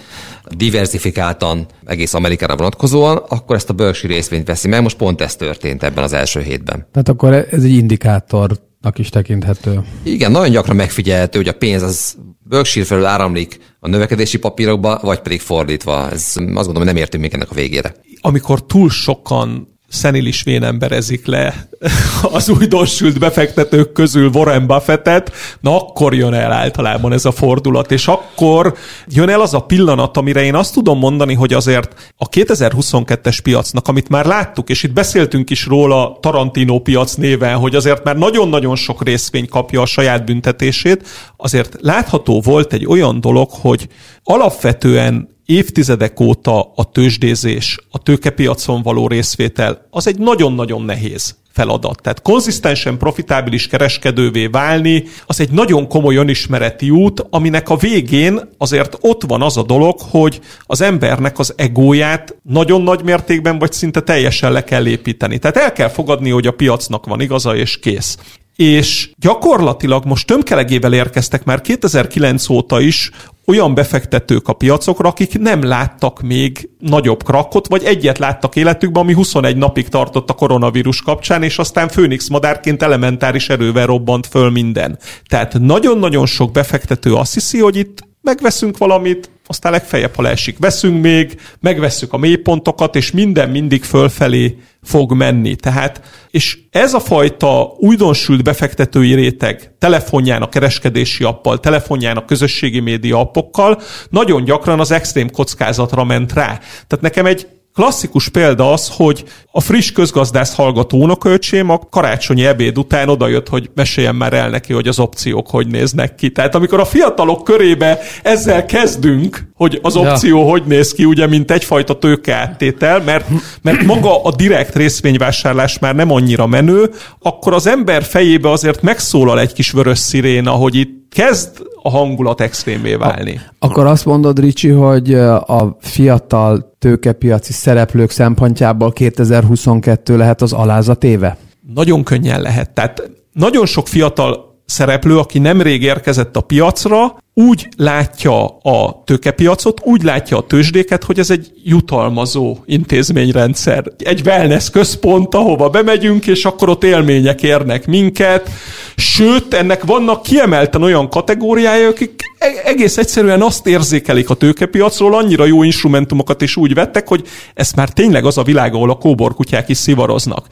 diversifikáltan 0.48 1.66
egész 1.84 2.14
Amerikára 2.14 2.56
vonatkozóan, 2.56 3.16
akkor 3.16 3.45
ezt 3.54 3.70
a 3.70 3.72
Berkshire 3.72 4.14
részvényt 4.14 4.46
veszi 4.46 4.68
meg. 4.68 4.82
Most 4.82 4.96
pont 4.96 5.20
ez 5.20 5.36
történt 5.36 5.82
ebben 5.82 6.04
az 6.04 6.12
első 6.12 6.40
hétben. 6.40 6.86
Tehát 6.92 7.08
akkor 7.08 7.32
ez 7.32 7.62
egy 7.62 7.72
indikátor 7.72 8.64
is 8.96 9.08
tekinthető. 9.08 9.80
Igen, 10.02 10.30
nagyon 10.30 10.50
gyakran 10.50 10.76
megfigyelhető, 10.76 11.38
hogy 11.38 11.48
a 11.48 11.52
pénz 11.52 11.82
az 11.82 12.16
Berkshire 12.42 12.84
felől 12.84 13.04
áramlik 13.04 13.58
a 13.80 13.88
növekedési 13.88 14.38
papírokba, 14.38 14.98
vagy 15.02 15.20
pedig 15.20 15.40
fordítva. 15.40 16.10
Ez 16.10 16.22
azt 16.36 16.36
gondolom, 16.36 16.76
hogy 16.76 16.86
nem 16.86 16.96
értünk 16.96 17.22
még 17.22 17.34
ennek 17.34 17.50
a 17.50 17.54
végére. 17.54 17.94
Amikor 18.20 18.66
túl 18.66 18.90
sokan 18.90 19.75
szenilis 19.88 20.42
emberezik 20.44 21.26
le 21.26 21.68
az 22.36 22.48
újdonsült 22.48 23.18
befektetők 23.18 23.92
közül 23.92 24.30
Warren 24.34 24.66
Buffettet, 24.66 25.32
na 25.60 25.76
akkor 25.76 26.14
jön 26.14 26.34
el 26.34 26.52
általában 26.52 27.12
ez 27.12 27.24
a 27.24 27.32
fordulat, 27.32 27.92
és 27.92 28.08
akkor 28.08 28.74
jön 29.06 29.28
el 29.28 29.40
az 29.40 29.54
a 29.54 29.60
pillanat, 29.60 30.16
amire 30.16 30.42
én 30.42 30.54
azt 30.54 30.72
tudom 30.72 30.98
mondani, 30.98 31.34
hogy 31.34 31.52
azért 31.52 32.12
a 32.16 32.28
2022-es 32.28 33.38
piacnak, 33.42 33.88
amit 33.88 34.08
már 34.08 34.26
láttuk, 34.26 34.68
és 34.68 34.82
itt 34.82 34.92
beszéltünk 34.92 35.50
is 35.50 35.66
róla 35.66 36.18
Tarantino 36.20 36.78
piac 36.78 37.14
néven, 37.14 37.56
hogy 37.56 37.74
azért 37.74 38.04
már 38.04 38.16
nagyon-nagyon 38.16 38.76
sok 38.76 39.04
részvény 39.04 39.48
kapja 39.48 39.80
a 39.80 39.86
saját 39.86 40.24
büntetését, 40.24 41.08
azért 41.36 41.76
látható 41.80 42.40
volt 42.40 42.72
egy 42.72 42.86
olyan 42.86 43.20
dolog, 43.20 43.50
hogy 43.50 43.88
alapvetően 44.22 45.35
évtizedek 45.46 46.20
óta 46.20 46.72
a 46.74 46.90
tőzsdézés, 46.90 47.78
a 47.90 47.98
tőkepiacon 47.98 48.82
való 48.82 49.08
részvétel, 49.08 49.86
az 49.90 50.06
egy 50.06 50.18
nagyon-nagyon 50.18 50.82
nehéz 50.82 51.36
feladat. 51.52 52.02
Tehát 52.02 52.22
konzisztensen 52.22 52.98
profitábilis 52.98 53.66
kereskedővé 53.66 54.46
válni, 54.46 55.04
az 55.26 55.40
egy 55.40 55.50
nagyon 55.50 55.88
komoly 55.88 56.16
önismereti 56.16 56.90
út, 56.90 57.26
aminek 57.30 57.68
a 57.68 57.76
végén 57.76 58.40
azért 58.58 58.98
ott 59.00 59.22
van 59.22 59.42
az 59.42 59.56
a 59.56 59.62
dolog, 59.62 60.00
hogy 60.00 60.40
az 60.60 60.80
embernek 60.80 61.38
az 61.38 61.54
egóját 61.56 62.36
nagyon 62.42 62.82
nagy 62.82 63.04
mértékben, 63.04 63.58
vagy 63.58 63.72
szinte 63.72 64.00
teljesen 64.00 64.52
le 64.52 64.64
kell 64.64 64.86
építeni. 64.86 65.38
Tehát 65.38 65.56
el 65.56 65.72
kell 65.72 65.88
fogadni, 65.88 66.30
hogy 66.30 66.46
a 66.46 66.52
piacnak 66.52 67.06
van 67.06 67.20
igaza, 67.20 67.56
és 67.56 67.78
kész 67.78 68.18
és 68.56 69.10
gyakorlatilag 69.18 70.04
most 70.04 70.26
tömkelegével 70.26 70.92
érkeztek 70.92 71.44
már 71.44 71.60
2009 71.60 72.48
óta 72.48 72.80
is 72.80 73.10
olyan 73.46 73.74
befektetők 73.74 74.48
a 74.48 74.52
piacokra, 74.52 75.08
akik 75.08 75.38
nem 75.38 75.62
láttak 75.62 76.20
még 76.20 76.70
nagyobb 76.78 77.22
krakot, 77.22 77.66
vagy 77.68 77.84
egyet 77.84 78.18
láttak 78.18 78.56
életükben, 78.56 79.02
ami 79.02 79.12
21 79.12 79.56
napig 79.56 79.88
tartott 79.88 80.30
a 80.30 80.34
koronavírus 80.34 81.02
kapcsán, 81.02 81.42
és 81.42 81.58
aztán 81.58 81.88
Főnix 81.88 82.28
madárként 82.28 82.82
elementáris 82.82 83.48
erővel 83.48 83.86
robbant 83.86 84.26
föl 84.26 84.50
minden. 84.50 84.98
Tehát 85.28 85.58
nagyon-nagyon 85.58 86.26
sok 86.26 86.52
befektető 86.52 87.14
azt 87.14 87.34
hiszi, 87.34 87.58
hogy 87.58 87.76
itt 87.76 88.05
megveszünk 88.26 88.78
valamit, 88.78 89.30
aztán 89.46 89.72
legfeljebb, 89.72 90.14
ha 90.14 90.22
leesik, 90.22 90.58
veszünk 90.58 91.02
még, 91.02 91.40
megvesszük 91.60 92.12
a 92.12 92.16
mélypontokat, 92.16 92.96
és 92.96 93.10
minden 93.10 93.50
mindig 93.50 93.84
fölfelé 93.84 94.58
fog 94.82 95.12
menni. 95.12 95.56
Tehát, 95.56 96.00
és 96.30 96.58
ez 96.70 96.94
a 96.94 97.00
fajta 97.00 97.74
újdonsült 97.78 98.42
befektetői 98.42 99.14
réteg 99.14 99.74
telefonján 99.78 100.42
a 100.42 100.48
kereskedési 100.48 101.24
appal, 101.24 101.60
telefonján 101.60 102.16
a 102.16 102.24
közösségi 102.24 102.80
média 102.80 103.18
appokkal 103.18 103.80
nagyon 104.10 104.44
gyakran 104.44 104.80
az 104.80 104.90
extrém 104.90 105.30
kockázatra 105.30 106.04
ment 106.04 106.32
rá. 106.32 106.58
Tehát 106.86 107.00
nekem 107.00 107.26
egy 107.26 107.46
Klasszikus 107.76 108.28
példa 108.28 108.72
az, 108.72 108.90
hogy 108.96 109.24
a 109.50 109.60
friss 109.60 109.90
közgazdász 109.90 110.54
hallgató 110.54 111.02
unoköcsém 111.02 111.70
a 111.70 111.78
karácsonyi 111.90 112.46
ebéd 112.46 112.78
után 112.78 113.08
odajött, 113.08 113.48
hogy 113.48 113.70
meséljen 113.74 114.14
már 114.14 114.32
el 114.32 114.50
neki, 114.50 114.72
hogy 114.72 114.88
az 114.88 114.98
opciók 114.98 115.50
hogy 115.50 115.66
néznek 115.66 116.14
ki. 116.14 116.30
Tehát 116.30 116.54
amikor 116.54 116.80
a 116.80 116.84
fiatalok 116.84 117.44
körébe 117.44 117.98
ezzel 118.22 118.64
kezdünk, 118.64 119.48
hogy 119.54 119.78
az 119.82 119.96
opció 119.96 120.38
ja. 120.38 120.50
hogy 120.50 120.62
néz 120.66 120.92
ki, 120.92 121.04
ugye, 121.04 121.26
mint 121.26 121.50
egyfajta 121.50 121.98
tőkeáttétel, 121.98 123.00
mert, 123.00 123.28
mert 123.62 123.82
maga 123.82 124.22
a 124.22 124.34
direkt 124.34 124.76
részvényvásárlás 124.76 125.78
már 125.78 125.94
nem 125.94 126.10
annyira 126.10 126.46
menő, 126.46 126.90
akkor 127.22 127.52
az 127.52 127.66
ember 127.66 128.02
fejébe 128.02 128.50
azért 128.50 128.82
megszólal 128.82 129.40
egy 129.40 129.52
kis 129.52 129.70
vörös 129.70 129.98
sziréna, 129.98 130.50
hogy 130.50 130.74
itt 130.74 131.06
kezd 131.10 131.50
a 131.82 131.90
hangulat 131.90 132.40
extrémé 132.40 132.94
válni. 132.94 133.40
Akkor 133.58 133.86
azt 133.86 134.04
mondod, 134.04 134.38
Ricsi, 134.38 134.68
hogy 134.68 135.14
a 135.14 135.76
fiatal 135.80 136.75
tőkepiaci 136.86 137.52
szereplők 137.52 138.10
szempontjából 138.10 138.92
2022 138.92 140.16
lehet 140.16 140.42
az 140.42 140.52
alázatéve? 140.52 141.36
Nagyon 141.74 142.04
könnyen 142.04 142.40
lehet. 142.40 142.70
Tehát 142.70 143.10
nagyon 143.32 143.66
sok 143.66 143.88
fiatal 143.88 144.45
szereplő, 144.66 145.18
aki 145.18 145.38
nemrég 145.38 145.82
érkezett 145.82 146.36
a 146.36 146.40
piacra, 146.40 147.16
úgy 147.38 147.68
látja 147.76 148.46
a 148.46 149.02
tőkepiacot, 149.04 149.80
úgy 149.84 150.02
látja 150.02 150.36
a 150.36 150.46
tőzsdéket, 150.46 151.04
hogy 151.04 151.18
ez 151.18 151.30
egy 151.30 151.52
jutalmazó 151.64 152.56
intézményrendszer. 152.64 153.84
Egy 153.98 154.22
wellness 154.24 154.70
központ, 154.70 155.34
ahova 155.34 155.68
bemegyünk, 155.68 156.26
és 156.26 156.44
akkor 156.44 156.68
ott 156.68 156.84
élmények 156.84 157.42
érnek 157.42 157.86
minket. 157.86 158.50
Sőt, 158.96 159.54
ennek 159.54 159.84
vannak 159.84 160.22
kiemelten 160.22 160.82
olyan 160.82 161.08
kategóriája, 161.08 161.88
akik 161.88 162.22
e- 162.38 162.62
egész 162.64 162.96
egyszerűen 162.96 163.42
azt 163.42 163.66
érzékelik 163.66 164.30
a 164.30 164.34
tőkepiacról, 164.34 165.14
annyira 165.14 165.44
jó 165.44 165.62
instrumentumokat 165.62 166.42
is 166.42 166.56
úgy 166.56 166.74
vettek, 166.74 167.08
hogy 167.08 167.26
ez 167.54 167.72
már 167.72 167.88
tényleg 167.88 168.24
az 168.24 168.38
a 168.38 168.42
világ, 168.42 168.74
ahol 168.74 168.90
a 168.90 168.98
kóborkutyák 168.98 169.68
is 169.68 169.76
szivaroznak. 169.76 170.46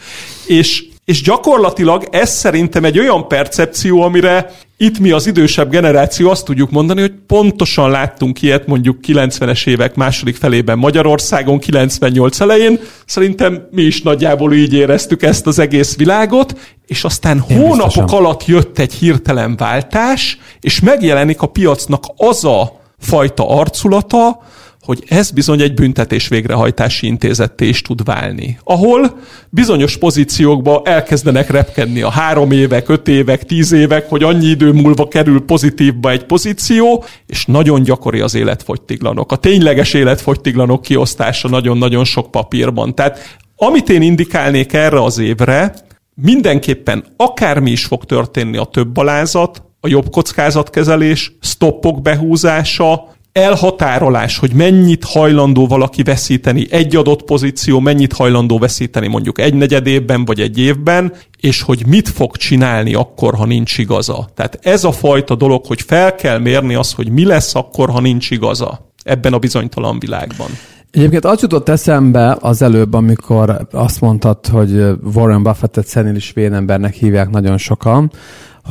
És 0.47 0.85
és 1.05 1.23
gyakorlatilag 1.23 2.09
ez 2.11 2.31
szerintem 2.31 2.85
egy 2.85 2.99
olyan 2.99 3.29
percepció, 3.29 4.03
amire 4.03 4.53
itt 4.77 4.99
mi 4.99 5.11
az 5.11 5.27
idősebb 5.27 5.71
generáció 5.71 6.31
azt 6.31 6.45
tudjuk 6.45 6.71
mondani, 6.71 7.01
hogy 7.01 7.13
pontosan 7.27 7.91
láttunk 7.91 8.43
ilyet 8.43 8.67
mondjuk 8.67 8.99
90-es 9.07 9.67
évek 9.67 9.95
második 9.95 10.37
felében 10.37 10.79
Magyarországon, 10.79 11.59
98 11.59 12.41
elején. 12.41 12.81
Szerintem 13.07 13.69
mi 13.71 13.83
is 13.83 14.03
nagyjából 14.03 14.53
így 14.53 14.73
éreztük 14.73 15.23
ezt 15.23 15.47
az 15.47 15.59
egész 15.59 15.97
világot, 15.97 16.77
és 16.87 17.05
aztán 17.05 17.45
Én 17.49 17.57
hónapok 17.57 17.85
biztosan. 17.85 18.19
alatt 18.19 18.45
jött 18.45 18.79
egy 18.79 18.95
hirtelen 18.95 19.57
váltás, 19.57 20.39
és 20.61 20.81
megjelenik 20.81 21.43
a 21.43 21.47
piacnak 21.47 22.05
az 22.17 22.45
a 22.45 22.81
fajta 22.99 23.49
arculata, 23.49 24.43
hogy 24.85 25.05
ez 25.09 25.31
bizony 25.31 25.61
egy 25.61 25.75
büntetés 25.75 26.29
végrehajtási 26.29 27.07
intézetté 27.07 27.69
is 27.69 27.83
tud 27.83 28.05
válni, 28.05 28.59
ahol 28.65 29.19
bizonyos 29.51 29.97
pozíciókba 29.97 30.83
elkezdenek 30.85 31.51
repkedni 31.51 32.03
a 32.03 32.11
három 32.11 32.51
évek, 32.51 32.89
öt 32.89 33.09
évek, 33.09 33.45
tíz 33.45 33.73
évek, 33.73 34.09
hogy 34.09 34.23
annyi 34.23 34.47
idő 34.47 34.73
múlva 34.73 35.09
kerül 35.09 35.45
pozitívba 35.45 36.11
egy 36.11 36.25
pozíció, 36.25 37.05
és 37.27 37.45
nagyon 37.45 37.83
gyakori 37.83 38.21
az 38.21 38.35
életfogytiglanok. 38.35 39.33
A 39.33 39.37
tényleges 39.37 39.95
életfogytiglanok 39.95 40.83
kiosztása 40.83 41.49
nagyon-nagyon 41.49 42.05
sok 42.05 42.31
papírban. 42.31 42.95
Tehát 42.95 43.39
amit 43.57 43.89
én 43.89 44.03
indikálnék 44.03 44.73
erre 44.73 45.03
az 45.03 45.19
évre, 45.19 45.75
mindenképpen 46.15 47.05
akármi 47.17 47.71
is 47.71 47.85
fog 47.85 48.05
történni 48.05 48.57
a 48.57 48.65
több 48.65 48.89
balázat, 48.89 49.63
a 49.81 49.89
jobb 49.89 50.11
kockázatkezelés, 50.11 51.37
stoppok 51.41 52.03
behúzása, 52.03 53.14
elhatárolás, 53.35 54.39
hogy 54.39 54.53
mennyit 54.53 55.05
hajlandó 55.05 55.67
valaki 55.67 56.03
veszíteni 56.03 56.67
egy 56.71 56.97
adott 56.97 57.23
pozíció, 57.23 57.81
mennyit 57.81 58.13
hajlandó 58.13 58.59
veszíteni 58.59 59.07
mondjuk 59.07 59.41
egy 59.41 59.55
negyed 59.55 59.87
évben 59.87 60.25
vagy 60.25 60.41
egy 60.41 60.59
évben, 60.59 61.13
és 61.41 61.63
hogy 61.63 61.87
mit 61.87 62.09
fog 62.09 62.37
csinálni 62.37 62.95
akkor, 62.95 63.35
ha 63.35 63.47
nincs 63.47 63.79
igaza. 63.79 64.29
Tehát 64.35 64.59
ez 64.63 64.85
a 64.85 64.93
fajta 64.93 65.35
dolog, 65.35 65.67
hogy 65.67 65.81
fel 65.81 66.15
kell 66.15 66.39
mérni 66.39 66.75
az, 66.75 66.93
hogy 66.93 67.11
mi 67.11 67.25
lesz 67.25 67.55
akkor, 67.55 67.91
ha 67.91 68.01
nincs 68.01 68.31
igaza 68.31 68.91
ebben 69.05 69.33
a 69.33 69.39
bizonytalan 69.39 69.99
világban. 69.99 70.49
Egyébként 70.91 71.25
az 71.25 71.41
jutott 71.41 71.69
eszembe 71.69 72.37
az 72.41 72.63
előbb, 72.63 72.93
amikor 72.93 73.67
azt 73.73 74.01
mondtad, 74.01 74.47
hogy 74.47 74.85
Warren 75.15 75.43
Buffettet 75.43 75.87
szenilis 75.87 76.33
vénembernek 76.33 76.95
hívják 76.95 77.31
nagyon 77.31 77.59
sokan, 77.59 78.13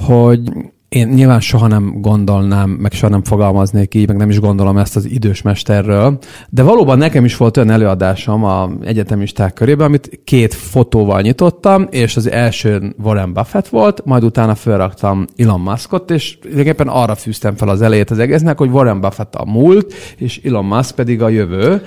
hogy 0.05 0.39
én 0.93 1.07
nyilván 1.07 1.39
soha 1.39 1.67
nem 1.67 1.93
gondolnám, 2.01 2.69
meg 2.69 2.91
soha 2.91 3.11
nem 3.11 3.23
fogalmaznék 3.23 3.95
így, 3.95 4.07
meg 4.07 4.17
nem 4.17 4.29
is 4.29 4.39
gondolom 4.39 4.77
ezt 4.77 4.95
az 4.95 5.05
idős 5.05 5.41
mesterről, 5.41 6.17
de 6.49 6.63
valóban 6.63 6.97
nekem 6.97 7.25
is 7.25 7.37
volt 7.37 7.57
olyan 7.57 7.69
előadásom 7.69 8.43
a 8.43 8.69
egyetemisták 8.83 9.53
körében, 9.53 9.85
amit 9.85 10.19
két 10.23 10.53
fotóval 10.53 11.21
nyitottam, 11.21 11.87
és 11.91 12.15
az 12.15 12.29
első 12.29 12.95
Warren 13.03 13.33
Buffett 13.33 13.67
volt, 13.67 14.05
majd 14.05 14.23
utána 14.23 14.55
felraktam 14.55 15.25
Elon 15.37 15.59
Muskot, 15.59 16.11
és 16.11 16.39
tulajdonképpen 16.39 16.87
arra 16.87 17.15
fűztem 17.15 17.55
fel 17.55 17.69
az 17.69 17.81
elejét 17.81 18.11
az 18.11 18.19
egésznek, 18.19 18.57
hogy 18.57 18.69
Warren 18.69 19.01
Buffett 19.01 19.35
a 19.35 19.45
múlt, 19.45 19.93
és 20.17 20.41
Elon 20.43 20.65
Musk 20.65 20.95
pedig 20.95 21.21
a 21.21 21.29
jövő, 21.29 21.81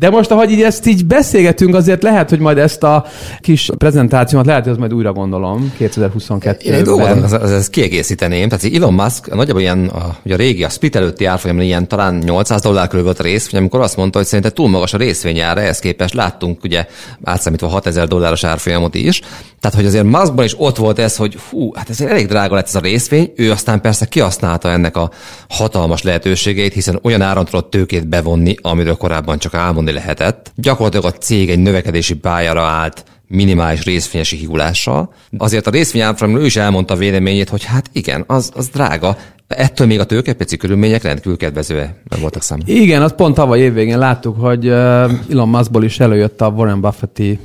de 0.00 0.10
most, 0.10 0.30
ahogy 0.30 0.50
így 0.50 0.62
ezt 0.62 0.86
így 0.86 1.06
beszélgetünk, 1.06 1.74
azért 1.74 2.02
lehet, 2.02 2.28
hogy 2.30 2.38
majd 2.38 2.58
ezt 2.58 2.82
a 2.82 3.04
kis 3.40 3.70
prezentációmat 3.78 4.46
lehet, 4.46 4.62
hogy 4.62 4.72
az 4.72 4.78
majd 4.78 4.94
újra 4.94 5.12
gondolom 5.12 5.72
2022-ben. 5.78 6.74
Én 6.74 6.84
dolgozom, 6.84 7.22
az, 7.22 7.32
az, 7.32 7.50
az 7.50 7.70
kiegészíteném. 7.70 8.48
Tehát 8.50 8.76
Elon 8.76 8.94
Musk 8.94 9.34
nagyjából 9.34 9.62
ilyen, 9.62 9.86
a, 9.86 10.16
ugye 10.24 10.34
a 10.34 10.36
régi, 10.36 10.64
a 10.64 10.68
split 10.68 10.96
előtti 10.96 11.24
árfolyam 11.24 11.60
ilyen 11.60 11.88
talán 11.88 12.14
800 12.14 12.60
dollár 12.60 12.88
körül 12.88 13.04
volt 13.04 13.18
a 13.20 13.22
rész, 13.22 13.52
amikor 13.52 13.80
azt 13.80 13.96
mondta, 13.96 14.18
hogy 14.18 14.26
szerintem 14.26 14.52
túl 14.52 14.68
magas 14.68 14.92
a 14.92 14.96
részvényára, 14.96 15.60
ehhez 15.60 15.78
képest 15.78 16.14
láttunk 16.14 16.64
ugye 16.64 16.86
átszámítva 17.24 17.68
6000 17.68 18.08
dolláros 18.08 18.44
árfolyamot 18.44 18.94
is. 18.94 19.20
Tehát, 19.60 19.76
hogy 19.76 19.86
azért 19.86 20.04
Muskban 20.04 20.44
is 20.44 20.54
ott 20.58 20.76
volt 20.76 20.98
ez, 20.98 21.16
hogy 21.16 21.38
hú, 21.50 21.74
hát 21.74 21.90
ez 21.90 22.00
elég 22.00 22.26
drága 22.26 22.54
lett 22.54 22.66
ez 22.66 22.74
a 22.74 22.80
részvény, 22.80 23.32
ő 23.36 23.50
aztán 23.50 23.80
persze 23.80 24.06
kihasználta 24.06 24.70
ennek 24.70 24.96
a 24.96 25.10
hatalmas 25.48 26.02
lehetőségeit, 26.02 26.72
hiszen 26.72 26.98
olyan 27.02 27.22
áron 27.22 27.44
tudott 27.44 27.70
tőkét 27.70 28.08
bevonni, 28.08 28.54
amiről 28.62 28.96
korábban 28.96 29.38
csak 29.38 29.54
álmodni 29.54 29.92
lehetett. 29.92 30.52
Gyakorlatilag 30.54 31.04
a 31.04 31.18
cég 31.18 31.50
egy 31.50 31.58
növekedési 31.58 32.14
pályára 32.14 32.62
állt, 32.62 33.04
minimális 33.30 33.84
részvényesi 33.84 34.36
hígulással. 34.36 35.12
Azért 35.38 35.66
a 35.66 35.70
részvényárfolyamról 35.70 36.42
ő 36.42 36.46
is 36.46 36.56
elmondta 36.56 36.94
a 36.94 36.96
véleményét, 36.96 37.48
hogy 37.48 37.64
hát 37.64 37.90
igen, 37.92 38.24
az, 38.26 38.50
az 38.54 38.68
drága, 38.68 39.16
Ettől 39.56 39.86
még 39.86 39.98
a 39.98 40.04
tőkepeci 40.04 40.56
körülmények 40.56 41.02
rendkívül 41.02 41.36
kedvező 41.36 41.94
voltak 42.20 42.42
számomra. 42.42 42.72
Igen, 42.72 43.02
azt 43.02 43.14
pont 43.14 43.34
tavaly 43.34 43.60
évvégén 43.60 43.98
láttuk, 43.98 44.40
hogy 44.40 44.68
Elon 44.68 45.48
Muskból 45.48 45.84
is 45.84 46.00
előjött 46.00 46.40
a 46.40 46.48
Warren 46.48 46.80
Buffetti 46.80 47.38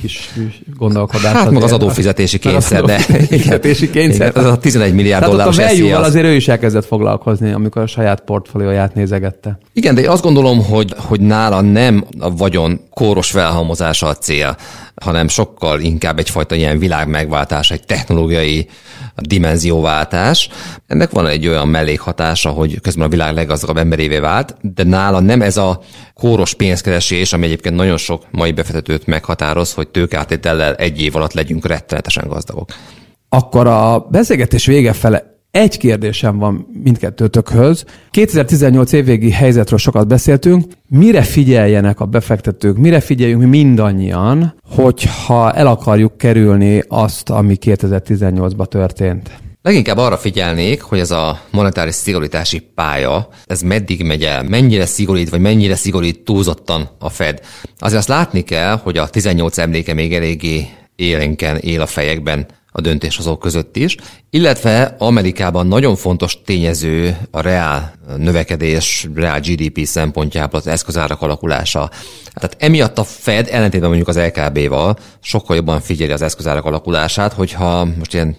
kis 0.00 0.30
gondolkodás. 0.78 1.32
Hát 1.32 1.50
meg 1.50 1.62
az 1.62 1.72
adófizetési 1.72 2.38
kényszer, 2.38 2.82
de 2.82 3.04
adófizetési 3.08 3.90
kényszer. 3.90 4.32
Ez 4.36 4.44
a 4.44 4.58
11 4.58 4.94
milliárd 4.94 5.24
Tehát 5.24 5.36
dolláros 5.36 5.58
a 5.58 5.62
value 5.62 5.98
azért 5.98 6.24
ő 6.24 6.34
is 6.34 6.48
elkezdett 6.48 6.84
foglalkozni, 6.84 7.52
amikor 7.52 7.82
a 7.82 7.86
saját 7.86 8.20
portfólióját 8.20 8.94
nézegette. 8.94 9.58
Igen, 9.72 9.94
de 9.94 10.10
azt 10.10 10.22
gondolom, 10.22 10.64
hogy, 10.64 10.94
hogy 10.96 11.20
nála 11.20 11.60
nem 11.60 12.04
a 12.18 12.36
vagyon 12.36 12.80
kóros 12.90 13.30
felhalmozása 13.30 14.06
a 14.06 14.14
cél, 14.14 14.56
hanem 15.00 15.28
sokkal 15.28 15.80
inkább 15.80 16.18
egyfajta 16.18 16.54
ilyen 16.54 16.78
világ 16.78 17.08
megváltás, 17.08 17.70
egy 17.70 17.84
technológiai 17.84 18.68
dimenzióváltás. 19.16 20.48
Ennek 20.86 21.10
van 21.10 21.26
egy 21.26 21.46
olyan 21.46 21.68
mellékhatása, 21.68 22.50
hogy 22.50 22.80
közben 22.80 23.06
a 23.06 23.10
világ 23.10 23.34
leggazdagabb 23.34 23.76
emberévé 23.76 24.18
vált, 24.18 24.56
de 24.60 24.84
nála 24.84 25.20
nem 25.20 25.42
ez 25.42 25.56
a 25.56 25.80
kóros 26.14 26.54
pénzkeresés, 26.54 27.32
ami 27.32 27.46
egyébként 27.46 27.74
nagyon 27.74 27.96
sok 27.96 28.22
mai 28.30 28.52
befektetőt 28.52 29.06
meghatároz, 29.06 29.72
hogy 29.72 29.88
tőkátétellel 29.88 30.74
egy 30.74 31.00
év 31.00 31.16
alatt 31.16 31.32
legyünk 31.32 31.66
rettenetesen 31.66 32.28
gazdagok. 32.28 32.68
Akkor 33.28 33.66
a 33.66 34.06
beszélgetés 34.10 34.66
vége 34.66 34.92
fele 34.92 35.37
egy 35.50 35.78
kérdésem 35.78 36.38
van 36.38 36.66
mindkettőtökhöz. 36.82 37.84
2018 38.10 38.92
évvégi 38.92 39.30
helyzetről 39.30 39.78
sokat 39.78 40.06
beszéltünk. 40.06 40.64
Mire 40.88 41.22
figyeljenek 41.22 42.00
a 42.00 42.06
befektetők, 42.06 42.76
mire 42.76 43.00
figyeljünk 43.00 43.40
mi 43.40 43.46
mindannyian, 43.46 44.54
hogyha 44.70 45.52
el 45.52 45.66
akarjuk 45.66 46.18
kerülni 46.18 46.82
azt, 46.88 47.30
ami 47.30 47.56
2018-ban 47.60 48.66
történt? 48.66 49.30
Leginkább 49.62 49.96
arra 49.96 50.16
figyelnék, 50.16 50.82
hogy 50.82 50.98
ez 50.98 51.10
a 51.10 51.40
monetáris 51.50 51.94
szigorítási 51.94 52.58
pálya, 52.74 53.28
ez 53.46 53.62
meddig 53.62 54.04
megy 54.04 54.22
el, 54.22 54.42
mennyire 54.42 54.86
szigorít, 54.86 55.28
vagy 55.28 55.40
mennyire 55.40 55.76
szigorít 55.76 56.24
túlzottan 56.24 56.88
a 56.98 57.08
Fed. 57.08 57.40
Azért 57.78 57.98
azt 57.98 58.08
látni 58.08 58.42
kell, 58.42 58.76
hogy 58.76 58.98
a 58.98 59.08
18 59.08 59.58
emléke 59.58 59.94
még 59.94 60.14
eléggé 60.14 60.68
élénken 60.96 61.56
él 61.56 61.80
a 61.80 61.86
fejekben 61.86 62.46
a 62.78 62.80
döntéshozók 62.80 63.40
között 63.40 63.76
is, 63.76 63.96
illetve 64.30 64.94
Amerikában 64.98 65.66
nagyon 65.66 65.96
fontos 65.96 66.42
tényező 66.44 67.16
a 67.30 67.40
reál 67.40 67.92
növekedés, 68.16 69.08
reál 69.14 69.40
GDP 69.40 69.84
szempontjából 69.84 70.60
az 70.60 70.66
eszközárak 70.66 71.22
alakulása. 71.22 71.90
Tehát 72.34 72.56
emiatt 72.58 72.98
a 72.98 73.04
Fed 73.04 73.48
ellentétben 73.50 73.88
mondjuk 73.88 74.08
az 74.08 74.18
LKB-val 74.18 74.96
sokkal 75.20 75.56
jobban 75.56 75.80
figyeli 75.80 76.12
az 76.12 76.22
eszközárak 76.22 76.64
alakulását, 76.64 77.32
hogyha 77.32 77.84
most 77.84 78.14
ilyen 78.14 78.36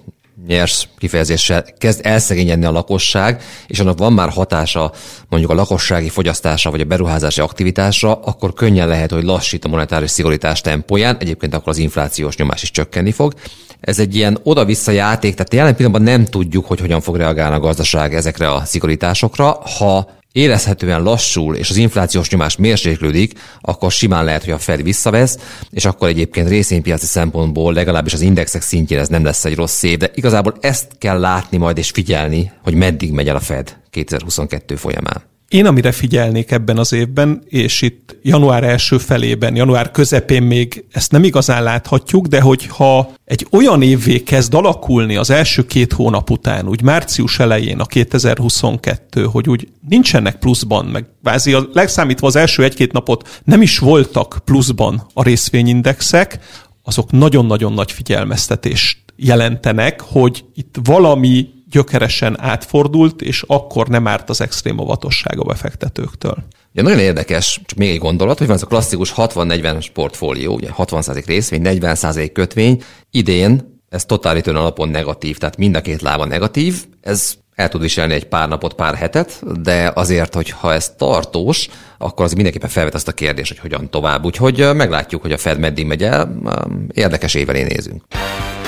nyers 0.48 0.88
kifejezéssel 0.98 1.66
kezd 1.78 2.00
elszegényedni 2.04 2.66
a 2.66 2.72
lakosság, 2.72 3.42
és 3.68 3.80
annak 3.80 3.98
van 3.98 4.14
már 4.14 4.30
hatása 4.30 4.92
mondjuk 5.30 5.52
a 5.52 5.56
lakossági 5.56 6.10
fogyasztásra 6.10 6.72
vagy 6.72 6.82
a 6.82 6.86
beruházási 6.86 7.42
aktivitásra, 7.42 8.14
akkor 8.14 8.54
könnyen 8.54 8.88
lehet, 8.88 9.12
hogy 9.12 9.24
lassít 9.24 9.66
a 9.66 9.68
monetáris 9.68 10.12
szigorítás 10.12 10.62
tempóján, 10.62 11.18
egyébként 11.20 11.54
akkor 11.54 11.70
az 11.70 11.78
inflációs 11.78 12.36
nyomás 12.36 12.62
is 12.62 12.72
csökkenni 12.72 13.12
fog. 13.12 13.34
Ez 13.90 14.00
egy 14.00 14.16
ilyen 14.16 14.40
oda-vissza 14.44 14.92
játék, 14.92 15.36
tehát 15.36 15.54
jelen 15.54 15.76
pillanatban 15.76 16.14
nem 16.14 16.26
tudjuk, 16.26 16.66
hogy 16.66 16.80
hogyan 16.80 17.02
fog 17.02 17.16
reagálni 17.16 17.56
a 17.56 17.60
gazdaság 17.60 18.16
ezekre 18.16 18.52
a 18.52 18.66
szigorításokra. 18.66 19.62
Ha 19.78 20.10
érezhetően 20.32 21.04
lassul, 21.04 21.56
és 21.56 21.70
az 21.70 21.78
inflációs 21.78 22.30
nyomás 22.30 22.58
mérséklődik, 22.58 23.40
akkor 23.62 23.92
simán 23.92 24.24
lehet, 24.26 24.44
hogy 24.44 24.54
a 24.54 24.58
Fed 24.58 24.84
visszavesz, 24.84 25.38
és 25.70 25.86
akkor 25.86 26.08
egyébként 26.08 26.50
részvénypiaci 26.50 27.06
szempontból 27.06 27.74
legalábbis 27.74 28.14
az 28.14 28.22
indexek 28.22 28.62
szintjén 28.62 29.00
ez 29.00 29.08
nem 29.08 29.24
lesz 29.24 29.46
egy 29.46 29.56
rossz 29.56 29.84
év, 29.84 29.98
de 29.98 30.12
igazából 30.14 30.56
ezt 30.60 30.88
kell 30.98 31.20
látni 31.20 31.58
majd 31.58 31.78
és 31.78 31.90
figyelni, 31.90 32.52
hogy 32.64 32.74
meddig 32.74 33.12
megy 33.12 33.28
el 33.28 33.36
a 33.36 33.40
Fed 33.40 33.78
2022 33.90 34.76
folyamán. 34.76 35.29
Én 35.50 35.66
amire 35.66 35.92
figyelnék 35.92 36.52
ebben 36.52 36.78
az 36.78 36.94
évben, 36.94 37.44
és 37.46 37.82
itt 37.82 38.16
január 38.22 38.64
első 38.64 38.98
felében, 38.98 39.56
január 39.56 39.92
közepén 39.92 40.44
még 40.44 40.86
ezt 40.92 41.12
nem 41.12 41.24
igazán 41.24 41.64
láthatjuk, 41.64 42.28
de 42.28 42.42
hogyha 42.42 43.12
egy 43.26 43.48
olyan 43.52 43.82
évvé 43.82 44.24
kezd 44.24 44.54
alakulni 44.54 45.16
az 45.16 45.30
első 45.30 45.66
két 45.66 45.94
hónap 45.94 46.30
után, 46.30 46.68
úgy 46.68 46.82
március 46.82 47.40
elején 47.40 47.80
a 47.80 47.86
2022, 47.86 49.24
hogy 49.24 49.50
úgy 49.50 49.68
nincsenek 49.90 50.40
pluszban, 50.40 50.86
meg 50.86 51.06
vázi 51.24 51.54
a 51.54 51.68
legszámítva 51.74 52.28
az 52.28 52.36
első 52.36 52.64
egy-két 52.64 52.92
napot 52.92 53.42
nem 53.44 53.62
is 53.62 53.80
voltak 53.80 54.38
pluszban 54.46 55.08
a 55.14 55.24
részvényindexek, 55.24 56.40
azok 56.84 57.12
nagyon-nagyon 57.12 57.74
nagy 57.74 57.92
figyelmeztetést 57.92 58.98
jelentenek, 59.16 60.02
hogy 60.02 60.46
itt 60.56 60.76
valami 60.84 61.48
gyökeresen 61.70 62.42
átfordult, 62.42 63.22
és 63.22 63.44
akkor 63.48 63.88
nem 63.88 64.08
árt 64.08 64.30
az 64.30 64.42
extrém 64.42 64.80
óvatosság 64.80 65.40
a 65.40 65.44
befektetőktől. 65.44 66.38
Ugye 66.74 66.82
nagyon 66.82 67.00
érdekes, 67.00 67.62
csak 67.66 67.78
még 67.78 67.90
egy 67.90 67.98
gondolat, 67.98 68.38
hogy 68.38 68.48
van 68.48 68.56
ez 68.56 68.64
a 68.64 68.68
klasszikus 68.68 69.14
60-40 69.16 69.88
portfólió, 69.94 70.54
ugye 70.54 70.70
60% 70.78 71.24
részvény, 71.26 71.62
40% 71.64 72.30
kötvény. 72.34 72.84
Idén 73.12 73.82
ez 73.90 74.06
totalitőn 74.06 74.56
alapon 74.56 74.90
negatív, 74.90 75.38
tehát 75.38 75.58
mind 75.58 75.76
a 75.76 75.82
két 75.82 76.02
lába 76.02 76.26
negatív, 76.26 76.86
ez 77.02 77.34
el 77.56 77.70
tud 77.70 77.82
viselni 77.82 78.14
egy 78.14 78.26
pár 78.26 78.48
napot, 78.48 78.74
pár 78.74 78.96
hetet, 78.96 79.62
de 79.62 79.92
azért, 79.96 80.34
hogy 80.34 80.50
ha 80.50 80.74
ez 80.74 80.94
tartós, 80.98 81.70
akkor 81.98 82.26
az 82.26 82.34
mindenképpen 82.34 82.70
felvet 82.70 82.94
azt 82.94 83.08
a 83.08 83.12
kérdést, 83.12 83.50
hogy 83.50 83.60
hogyan 83.60 83.90
tovább. 83.90 84.26
Úgyhogy 84.26 84.70
meglátjuk, 84.74 85.22
hogy 85.22 85.32
a 85.32 85.38
Fed 85.38 85.60
meddig 85.60 85.86
megy 85.86 86.04
el, 86.04 86.40
érdekes 86.94 87.34
évelé 87.34 87.64
nézünk. 87.64 88.04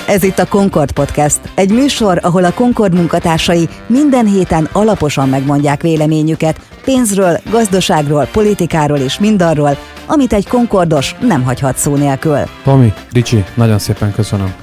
Ez 0.07 0.23
itt 0.23 0.39
a 0.39 0.47
Concord 0.47 0.91
Podcast, 0.91 1.39
egy 1.55 1.71
műsor, 1.71 2.19
ahol 2.21 2.43
a 2.43 2.53
Concord 2.53 2.93
munkatársai 2.93 3.69
minden 3.87 4.25
héten 4.25 4.69
alaposan 4.71 5.29
megmondják 5.29 5.81
véleményüket 5.81 6.59
pénzről, 6.83 7.39
gazdaságról, 7.49 8.25
politikáról 8.31 8.97
és 8.97 9.19
mindarról, 9.19 9.77
amit 10.05 10.33
egy 10.33 10.47
Concordos 10.47 11.15
nem 11.19 11.43
hagyhat 11.43 11.77
szó 11.77 11.95
nélkül. 11.95 12.39
Tomi, 12.63 12.93
Ricsi, 13.11 13.43
nagyon 13.53 13.79
szépen 13.79 14.13
köszönöm. 14.13 14.53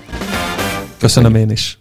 Köszönöm 0.99 1.35
én 1.35 1.51
is. 1.51 1.79